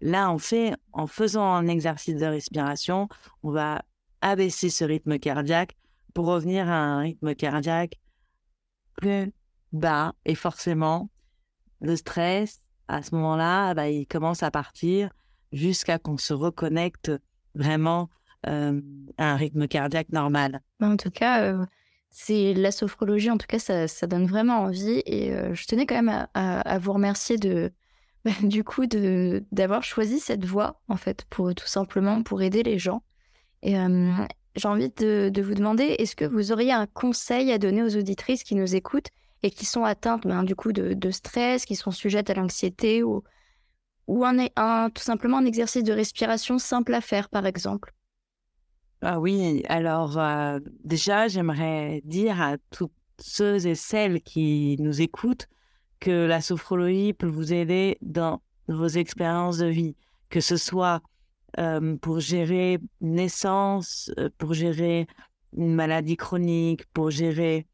là, 0.00 0.30
on 0.30 0.38
fait, 0.38 0.74
en 0.92 1.08
faisant 1.08 1.52
un 1.52 1.66
exercice 1.66 2.14
de 2.14 2.26
respiration, 2.26 3.08
on 3.42 3.50
va 3.50 3.82
abaisser 4.20 4.70
ce 4.70 4.84
rythme 4.84 5.18
cardiaque 5.18 5.76
pour 6.14 6.26
revenir 6.26 6.68
à 6.68 6.76
un 6.76 6.98
rythme 7.00 7.34
cardiaque 7.34 7.98
plus 8.96 9.32
bas. 9.72 10.12
Et 10.24 10.36
forcément, 10.36 11.10
le 11.80 11.96
stress, 11.96 12.65
à 12.88 13.02
ce 13.02 13.14
moment-là, 13.14 13.74
bah, 13.74 13.88
il 13.88 14.06
commence 14.06 14.42
à 14.42 14.50
partir 14.50 15.10
jusqu'à 15.52 15.98
qu'on 15.98 16.18
se 16.18 16.32
reconnecte 16.32 17.12
vraiment 17.54 18.08
euh, 18.46 18.80
à 19.18 19.32
un 19.32 19.36
rythme 19.36 19.66
cardiaque 19.66 20.10
normal. 20.10 20.60
Bah, 20.78 20.88
en 20.88 20.96
tout 20.96 21.10
cas, 21.10 21.42
euh, 21.42 21.64
c'est 22.10 22.54
la 22.54 22.70
sophrologie, 22.70 23.30
en 23.30 23.38
tout 23.38 23.46
cas, 23.46 23.58
ça, 23.58 23.88
ça 23.88 24.06
donne 24.06 24.26
vraiment 24.26 24.60
envie. 24.60 25.02
Et 25.06 25.32
euh, 25.32 25.54
je 25.54 25.66
tenais 25.66 25.86
quand 25.86 26.00
même 26.00 26.28
à, 26.34 26.78
vous 26.78 26.92
remercier 26.92 27.36
de, 27.38 27.72
bah, 28.24 28.32
du 28.42 28.62
coup, 28.62 28.86
d'avoir 28.86 29.82
choisi 29.82 30.20
cette 30.20 30.44
voie, 30.44 30.80
en 30.88 30.96
fait, 30.96 31.24
pour 31.30 31.54
tout 31.54 31.66
simplement 31.66 32.22
pour 32.22 32.42
aider 32.42 32.62
les 32.62 32.78
gens. 32.78 33.02
Et 33.62 33.74
j'ai 34.54 34.68
envie 34.68 34.90
de 34.90 35.42
vous 35.42 35.54
demander, 35.54 35.96
est-ce 35.98 36.14
que 36.14 36.24
vous 36.24 36.52
auriez 36.52 36.72
un 36.72 36.86
conseil 36.86 37.50
à 37.50 37.58
donner 37.58 37.82
aux 37.82 37.96
auditrices 37.96 38.44
qui 38.44 38.54
nous 38.54 38.76
écoutent 38.76 39.08
et 39.42 39.50
qui 39.50 39.66
sont 39.66 39.84
atteintes 39.84 40.26
ben, 40.26 40.42
du 40.42 40.54
coup 40.54 40.72
de, 40.72 41.10
stress, 41.10 41.64
qui 41.64 41.76
sont 41.76 41.90
sujettes 41.90 42.30
à 42.30 42.34
l'anxiété 42.34 43.02
ou, 43.02 43.22
ou 44.06 44.24
un, 44.24 44.90
tout 44.90 45.02
simplement 45.02 45.38
un 45.38 45.44
exercice 45.44 45.84
de 45.84 45.92
respiration 45.92 46.58
simple 46.58 46.94
à 46.94 47.00
faire, 47.00 47.28
par 47.28 47.46
exemple. 47.46 47.92
Ah 49.02 49.20
oui, 49.20 49.62
alors 49.68 50.18
euh, 50.18 50.58
déjà, 50.82 51.28
j'aimerais 51.28 52.00
dire 52.04 52.40
à 52.40 52.56
tous 52.70 52.90
ceux 53.18 53.66
et 53.66 53.74
celles 53.74 54.22
qui 54.22 54.76
nous 54.80 55.00
écoutent 55.00 55.48
que 56.00 56.26
la 56.26 56.40
sophrologie 56.40 57.12
peut 57.12 57.26
vous 57.26 57.52
aider 57.52 57.98
dans 58.00 58.42
vos 58.68 58.88
expériences 58.88 59.58
de 59.58 59.66
vie, 59.66 59.96
que 60.28 60.40
ce 60.40 60.56
soit 60.56 61.02
euh, 61.58 61.96
pour 61.96 62.20
gérer 62.20 62.78
naissance, 63.00 64.10
euh, 64.18 64.28
pour 64.38 64.54
gérer 64.54 65.06
une 65.56 65.74
maladie 65.74 66.16
chronique, 66.16 66.84
pour 66.92 67.10
gérer 67.10 67.66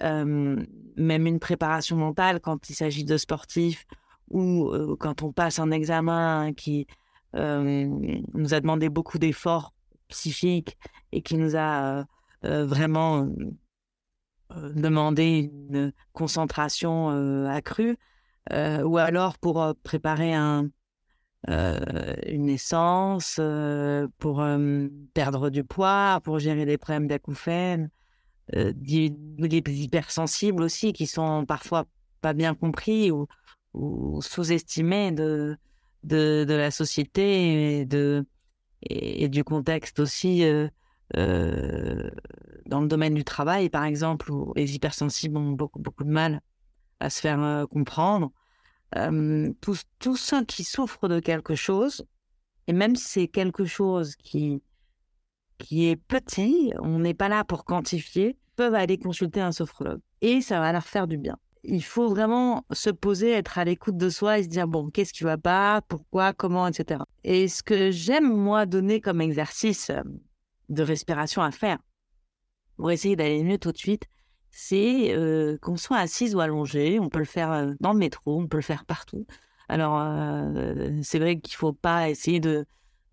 même 0.00 1.26
une 1.26 1.38
préparation 1.38 1.96
mentale 1.96 2.40
quand 2.40 2.68
il 2.70 2.74
s'agit 2.74 3.04
de 3.04 3.16
sportifs 3.16 3.86
ou 4.30 4.70
quand 4.98 5.22
on 5.22 5.32
passe 5.32 5.58
un 5.58 5.70
examen 5.70 6.52
qui 6.54 6.86
nous 7.34 8.54
a 8.54 8.60
demandé 8.60 8.88
beaucoup 8.88 9.18
d'efforts 9.18 9.72
psychiques 10.08 10.76
et 11.12 11.22
qui 11.22 11.36
nous 11.36 11.56
a 11.56 12.04
vraiment 12.42 13.28
demandé 14.74 15.50
une 15.52 15.92
concentration 16.12 17.46
accrue, 17.46 17.96
ou 18.52 18.98
alors 18.98 19.38
pour 19.38 19.74
préparer 19.82 20.34
un, 20.34 20.68
une 21.48 22.46
naissance, 22.46 23.40
pour 24.18 24.44
perdre 25.12 25.50
du 25.50 25.64
poids, 25.64 26.20
pour 26.24 26.38
gérer 26.38 26.66
des 26.66 26.78
problèmes 26.78 27.06
d'acouphènes, 27.08 27.90
euh, 28.54 28.72
des, 28.76 29.10
hypersensibles 29.66 30.62
aussi 30.62 30.92
qui 30.92 31.06
sont 31.06 31.46
parfois 31.46 31.86
pas 32.20 32.34
bien 32.34 32.54
compris 32.54 33.10
ou, 33.10 33.26
sous-estimés 34.20 35.12
de, 35.12 35.56
de, 36.04 36.44
la 36.48 36.70
société 36.70 37.80
et, 37.80 37.84
de, 37.86 38.24
et, 38.82 39.28
du 39.28 39.42
contexte 39.44 39.98
aussi 39.98 40.44
euh, 40.44 40.68
euh, 41.16 42.10
dans 42.66 42.82
le 42.82 42.86
domaine 42.86 43.14
du 43.14 43.24
travail, 43.24 43.70
par 43.70 43.84
exemple, 43.84 44.30
où 44.30 44.52
les 44.56 44.74
hypersensibles 44.74 45.36
ont 45.38 45.52
beaucoup, 45.52 45.80
beaucoup 45.80 46.04
de 46.04 46.10
mal 46.10 46.40
à 47.00 47.10
se 47.10 47.20
faire 47.20 47.66
comprendre. 47.68 48.30
tous, 49.60 49.84
tous 49.98 50.16
ceux 50.16 50.44
qui 50.44 50.64
souffrent 50.64 51.08
de 51.08 51.18
quelque 51.18 51.54
chose, 51.54 52.06
et 52.68 52.72
même 52.72 52.94
si 52.94 53.08
c'est 53.08 53.28
quelque 53.28 53.64
chose 53.64 54.14
qui 54.16 54.62
qui 55.58 55.88
est 55.88 55.96
petit, 55.96 56.72
on 56.80 56.98
n'est 56.98 57.14
pas 57.14 57.28
là 57.28 57.44
pour 57.44 57.64
quantifier, 57.64 58.36
peuvent 58.56 58.74
aller 58.74 58.98
consulter 58.98 59.40
un 59.40 59.52
sophrologue 59.52 60.00
et 60.20 60.40
ça 60.40 60.60
va 60.60 60.72
leur 60.72 60.84
faire 60.84 61.06
du 61.06 61.18
bien. 61.18 61.36
Il 61.64 61.82
faut 61.82 62.08
vraiment 62.08 62.64
se 62.72 62.90
poser, 62.90 63.30
être 63.30 63.58
à 63.58 63.64
l'écoute 63.64 63.96
de 63.96 64.10
soi 64.10 64.38
et 64.38 64.42
se 64.42 64.48
dire 64.48 64.68
bon, 64.68 64.90
qu'est-ce 64.90 65.12
qui 65.12 65.24
va 65.24 65.38
pas, 65.38 65.80
pourquoi, 65.88 66.32
comment, 66.32 66.66
etc. 66.66 67.00
Et 67.24 67.48
ce 67.48 67.62
que 67.62 67.90
j'aime 67.90 68.30
moi 68.30 68.66
donner 68.66 69.00
comme 69.00 69.20
exercice 69.20 69.90
euh, 69.90 70.02
de 70.68 70.82
respiration 70.82 71.42
à 71.42 71.50
faire 71.50 71.78
pour 72.76 72.90
essayer 72.90 73.16
d'aller 73.16 73.42
mieux 73.42 73.58
tout 73.58 73.72
de 73.72 73.78
suite, 73.78 74.04
c'est 74.50 75.14
euh, 75.14 75.56
qu'on 75.62 75.76
soit 75.76 75.98
assise 75.98 76.34
ou 76.34 76.40
allongé. 76.40 77.00
On 77.00 77.08
peut 77.08 77.18
le 77.18 77.24
faire 77.24 77.52
euh, 77.52 77.72
dans 77.80 77.92
le 77.92 77.98
métro, 77.98 78.38
on 78.40 78.46
peut 78.46 78.58
le 78.58 78.62
faire 78.62 78.84
partout. 78.84 79.26
Alors, 79.68 79.98
c'est 81.02 81.18
vrai 81.18 81.40
qu'il 81.40 81.54
ne 81.54 81.58
faut 81.58 81.72
pas 81.72 82.10
essayer 82.10 82.38
de 82.38 82.66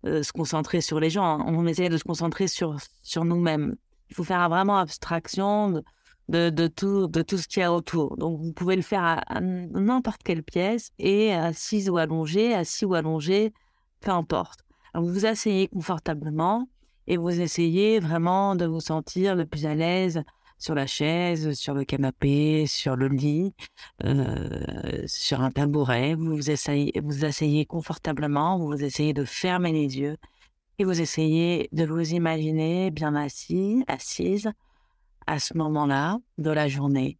se 0.04 0.32
concentrer 0.32 0.80
sur 0.80 1.00
les 1.00 1.10
gens. 1.10 1.24
Hein. 1.24 1.44
On 1.46 1.66
essaie 1.66 1.88
de 1.88 1.96
se 1.96 2.04
concentrer 2.04 2.48
sur, 2.48 2.76
sur 3.02 3.24
nous-mêmes. 3.24 3.76
Il 4.10 4.14
faut 4.14 4.24
faire 4.24 4.48
vraiment 4.48 4.78
abstraction 4.78 5.82
de, 6.28 6.50
de, 6.50 6.66
tout, 6.66 7.08
de 7.08 7.22
tout 7.22 7.38
ce 7.38 7.48
qu'il 7.48 7.60
y 7.60 7.64
a 7.64 7.72
autour. 7.72 8.16
Donc, 8.16 8.40
vous 8.40 8.52
pouvez 8.52 8.76
le 8.76 8.82
faire 8.82 9.22
à, 9.26 9.40
n'importe 9.40 10.22
quelle 10.22 10.42
pièce 10.42 10.90
et 10.98 11.32
assise 11.32 11.88
ou 11.90 11.98
allongée, 11.98 12.54
assis 12.54 12.84
ou 12.84 12.94
allongé, 12.94 13.52
peu 14.00 14.10
importe. 14.10 14.60
Vous 14.94 15.06
vous 15.06 15.26
asseyez 15.26 15.68
confortablement 15.68 16.68
et 17.06 17.16
vous 17.16 17.40
essayez 17.40 17.98
vraiment 17.98 18.54
de 18.56 18.66
vous 18.66 18.80
sentir 18.80 19.34
le 19.34 19.46
plus 19.46 19.66
à 19.66 19.74
l'aise 19.74 20.22
sur 20.62 20.76
la 20.76 20.86
chaise, 20.86 21.54
sur 21.54 21.74
le 21.74 21.84
canapé, 21.84 22.66
sur 22.68 22.94
le 22.94 23.08
lit, 23.08 23.52
euh, 24.04 25.02
sur 25.06 25.40
un 25.40 25.50
tabouret. 25.50 26.14
Vous 26.14 26.36
vous 26.36 26.50
asseyez, 26.50 26.92
vous 27.02 27.24
asseyez 27.24 27.66
confortablement, 27.66 28.58
vous 28.58 28.82
essayez 28.82 29.12
de 29.12 29.24
fermer 29.24 29.72
les 29.72 29.98
yeux 29.98 30.16
et 30.78 30.84
vous 30.84 31.00
essayez 31.00 31.68
de 31.72 31.84
vous 31.84 32.12
imaginer 32.12 32.92
bien 32.92 33.16
assis, 33.16 33.82
assise 33.88 34.52
à 35.26 35.40
ce 35.40 35.56
moment-là 35.56 36.18
de 36.38 36.50
la 36.50 36.68
journée. 36.68 37.18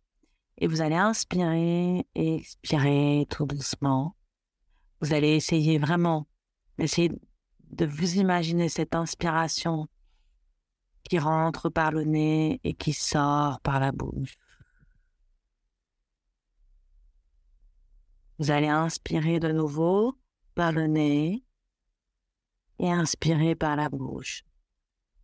Et 0.58 0.68
vous 0.68 0.80
allez 0.80 0.94
inspirer 0.94 2.06
et 2.14 2.36
expirer 2.36 3.26
tout 3.28 3.46
doucement. 3.46 4.14
Vous 5.00 5.14
allez 5.14 5.34
essayer 5.34 5.78
vraiment, 5.78 6.28
essayer 6.78 7.10
de 7.70 7.86
vous 7.86 8.18
imaginer 8.18 8.68
cette 8.68 8.94
inspiration 8.94 9.88
qui 11.02 11.18
rentre 11.18 11.68
par 11.68 11.92
le 11.92 12.04
nez 12.04 12.60
et 12.64 12.74
qui 12.74 12.92
sort 12.92 13.60
par 13.60 13.80
la 13.80 13.92
bouche. 13.92 14.36
Vous 18.38 18.50
allez 18.50 18.68
inspirer 18.68 19.38
de 19.40 19.52
nouveau 19.52 20.18
par 20.54 20.72
le 20.72 20.86
nez 20.86 21.44
et 22.78 22.90
inspirer 22.90 23.54
par 23.54 23.76
la 23.76 23.88
bouche. 23.88 24.44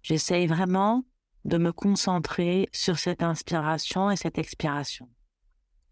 J'essaye 0.02 0.46
vraiment 0.46 1.04
de 1.44 1.58
me 1.58 1.72
concentrer 1.72 2.68
sur 2.72 2.98
cette 2.98 3.22
inspiration 3.22 4.10
et 4.10 4.16
cette 4.16 4.38
expiration. 4.38 5.08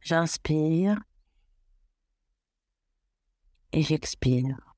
J'inspire 0.01 1.01
et 3.73 3.83
j'expire. 3.83 4.76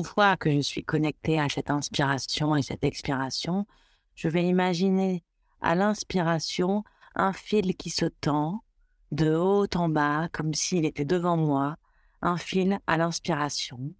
Une 0.00 0.06
fois 0.06 0.38
que 0.38 0.50
je 0.50 0.60
suis 0.62 0.82
connecté 0.82 1.38
à 1.38 1.50
cette 1.50 1.68
inspiration 1.68 2.56
et 2.56 2.62
cette 2.62 2.84
expiration, 2.84 3.66
je 4.14 4.28
vais 4.28 4.44
imaginer 4.48 5.22
à 5.60 5.74
l'inspiration 5.74 6.84
un 7.14 7.34
fil 7.34 7.76
qui 7.76 7.90
se 7.90 8.06
tend 8.06 8.64
de 9.12 9.34
haut 9.34 9.66
en 9.74 9.90
bas, 9.90 10.30
comme 10.32 10.54
s'il 10.54 10.86
était 10.86 11.04
devant 11.04 11.36
moi, 11.36 11.76
un 12.22 12.38
fil 12.38 12.80
à 12.86 12.96
l'inspiration, 12.96 13.94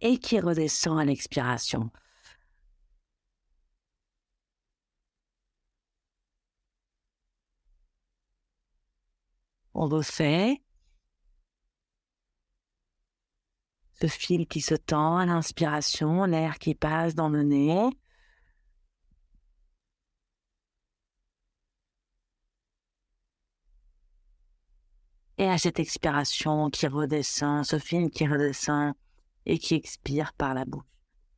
et 0.00 0.18
qui 0.18 0.40
redescend 0.40 0.98
à 0.98 1.04
l'expiration. 1.04 1.92
On 9.72 9.86
refait. 9.86 10.65
Ce 14.00 14.06
fil 14.08 14.46
qui 14.46 14.60
se 14.60 14.74
tend 14.74 15.16
à 15.16 15.26
l'inspiration, 15.26 16.24
l'air 16.24 16.58
qui 16.58 16.74
passe 16.74 17.14
dans 17.14 17.30
le 17.30 17.42
nez. 17.42 17.88
Et 25.38 25.48
à 25.48 25.58
cette 25.58 25.80
expiration 25.80 26.70
qui 26.70 26.86
redescend, 26.86 27.64
ce 27.64 27.78
film 27.78 28.10
qui 28.10 28.26
redescend 28.26 28.94
et 29.46 29.58
qui 29.58 29.74
expire 29.74 30.32
par 30.34 30.54
la 30.54 30.64
bouche. 30.64 30.84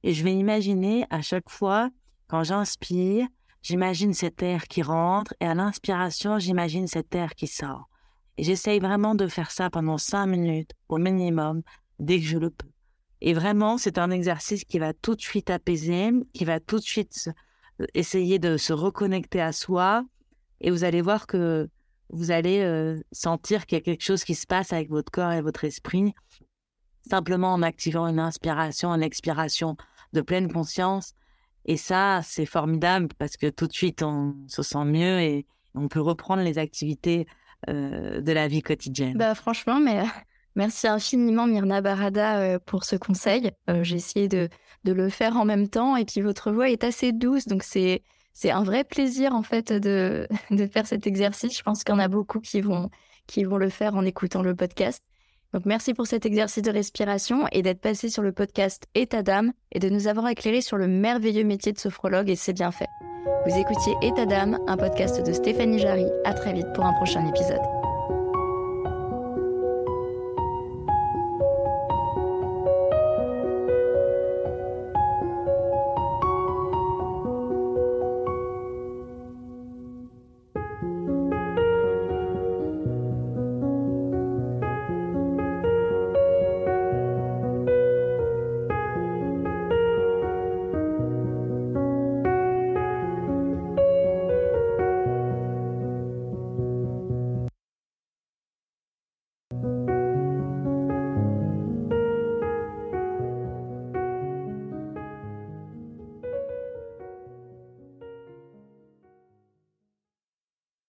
Et 0.02 0.14
je 0.14 0.24
vais 0.24 0.34
imaginer 0.34 1.04
à 1.10 1.20
chaque 1.20 1.50
fois, 1.50 1.90
quand 2.28 2.44
j'inspire, 2.44 3.26
j'imagine 3.62 4.14
cet 4.14 4.42
air 4.42 4.64
qui 4.64 4.82
rentre 4.82 5.34
et 5.40 5.46
à 5.46 5.54
l'inspiration, 5.54 6.38
j'imagine 6.38 6.86
cet 6.86 7.14
air 7.14 7.34
qui 7.34 7.46
sort. 7.46 7.88
Et 8.36 8.44
j'essaye 8.44 8.78
vraiment 8.78 9.16
de 9.16 9.26
faire 9.26 9.50
ça 9.50 9.68
pendant 9.70 9.98
cinq 9.98 10.26
minutes 10.26 10.72
au 10.88 10.98
minimum, 10.98 11.62
dès 11.98 12.18
que 12.20 12.26
je 12.26 12.38
le 12.38 12.50
peux. 12.50 12.68
Et 13.20 13.34
vraiment, 13.34 13.78
c'est 13.78 13.98
un 13.98 14.10
exercice 14.10 14.64
qui 14.64 14.78
va 14.78 14.92
tout 14.92 15.16
de 15.16 15.20
suite 15.20 15.50
apaiser, 15.50 16.10
qui 16.32 16.44
va 16.44 16.60
tout 16.60 16.76
de 16.76 16.84
suite 16.84 17.30
essayer 17.94 18.38
de 18.38 18.56
se 18.56 18.72
reconnecter 18.72 19.40
à 19.40 19.52
soi. 19.52 20.04
Et 20.60 20.70
vous 20.70 20.84
allez 20.84 21.02
voir 21.02 21.26
que 21.26 21.68
vous 22.10 22.30
allez 22.30 22.60
euh, 22.60 23.00
sentir 23.12 23.66
qu'il 23.66 23.76
y 23.76 23.80
a 23.80 23.84
quelque 23.84 24.02
chose 24.02 24.24
qui 24.24 24.34
se 24.34 24.46
passe 24.46 24.72
avec 24.72 24.88
votre 24.88 25.10
corps 25.10 25.32
et 25.32 25.42
votre 25.42 25.64
esprit, 25.64 26.14
simplement 27.08 27.52
en 27.52 27.62
activant 27.62 28.06
une 28.06 28.18
inspiration, 28.18 28.90
une 28.92 29.02
expiration 29.02 29.76
de 30.12 30.20
pleine 30.20 30.50
conscience. 30.50 31.12
Et 31.66 31.76
ça, 31.76 32.22
c'est 32.24 32.46
formidable 32.46 33.08
parce 33.18 33.36
que 33.36 33.48
tout 33.48 33.66
de 33.66 33.72
suite, 33.72 34.02
on 34.02 34.34
se 34.48 34.62
sent 34.62 34.84
mieux 34.84 35.20
et 35.20 35.46
on 35.74 35.88
peut 35.88 36.00
reprendre 36.00 36.42
les 36.42 36.56
activités 36.58 37.26
euh, 37.68 38.20
de 38.20 38.32
la 38.32 38.48
vie 38.48 38.62
quotidienne. 38.62 39.18
Bah, 39.18 39.34
franchement, 39.34 39.80
mais 39.80 40.02
merci 40.58 40.86
infiniment 40.86 41.46
Myrna 41.46 41.80
Barada 41.80 42.40
euh, 42.40 42.58
pour 42.58 42.84
ce 42.84 42.96
conseil. 42.96 43.52
J'ai 43.82 43.96
essayé 43.96 44.28
de, 44.28 44.50
de 44.84 44.92
le 44.92 45.08
faire 45.08 45.38
en 45.38 45.46
même 45.46 45.68
temps 45.68 45.96
et 45.96 46.04
puis 46.04 46.20
votre 46.20 46.52
voix 46.52 46.68
est 46.68 46.84
assez 46.84 47.12
douce, 47.12 47.46
donc 47.46 47.62
c'est 47.62 48.02
c'est 48.38 48.52
un 48.52 48.62
vrai 48.62 48.84
plaisir 48.84 49.34
en 49.34 49.42
fait 49.42 49.72
de, 49.72 50.28
de 50.52 50.66
faire 50.68 50.86
cet 50.86 51.08
exercice. 51.08 51.56
Je 51.58 51.62
pense 51.62 51.82
qu'il 51.82 51.92
y 51.92 51.96
en 51.96 52.00
a 52.00 52.06
beaucoup 52.06 52.38
qui 52.38 52.60
vont, 52.60 52.88
qui 53.26 53.42
vont 53.42 53.56
le 53.56 53.68
faire 53.68 53.96
en 53.96 54.04
écoutant 54.04 54.42
le 54.42 54.54
podcast. 54.54 55.02
Donc 55.52 55.64
merci 55.64 55.92
pour 55.92 56.06
cet 56.06 56.24
exercice 56.24 56.62
de 56.62 56.70
respiration 56.70 57.46
et 57.50 57.62
d'être 57.62 57.80
passé 57.80 58.10
sur 58.10 58.22
le 58.22 58.30
podcast 58.30 58.84
État 58.94 59.22
d'âme 59.22 59.52
et 59.72 59.80
de 59.80 59.88
nous 59.88 60.06
avoir 60.06 60.28
éclairé 60.28 60.60
sur 60.60 60.76
le 60.76 60.86
merveilleux 60.86 61.44
métier 61.44 61.72
de 61.72 61.78
sophrologue 61.78 62.28
et 62.28 62.36
c'est 62.36 62.52
bien 62.52 62.70
fait. 62.70 62.88
Vous 63.44 63.56
écoutiez 63.56 63.94
État 64.02 64.26
d'âme, 64.26 64.58
un 64.68 64.76
podcast 64.76 65.26
de 65.26 65.32
Stéphanie 65.32 65.80
Jarry. 65.80 66.06
À 66.24 66.34
très 66.34 66.52
vite 66.52 66.72
pour 66.74 66.84
un 66.84 66.92
prochain 66.92 67.26
épisode. 67.26 67.77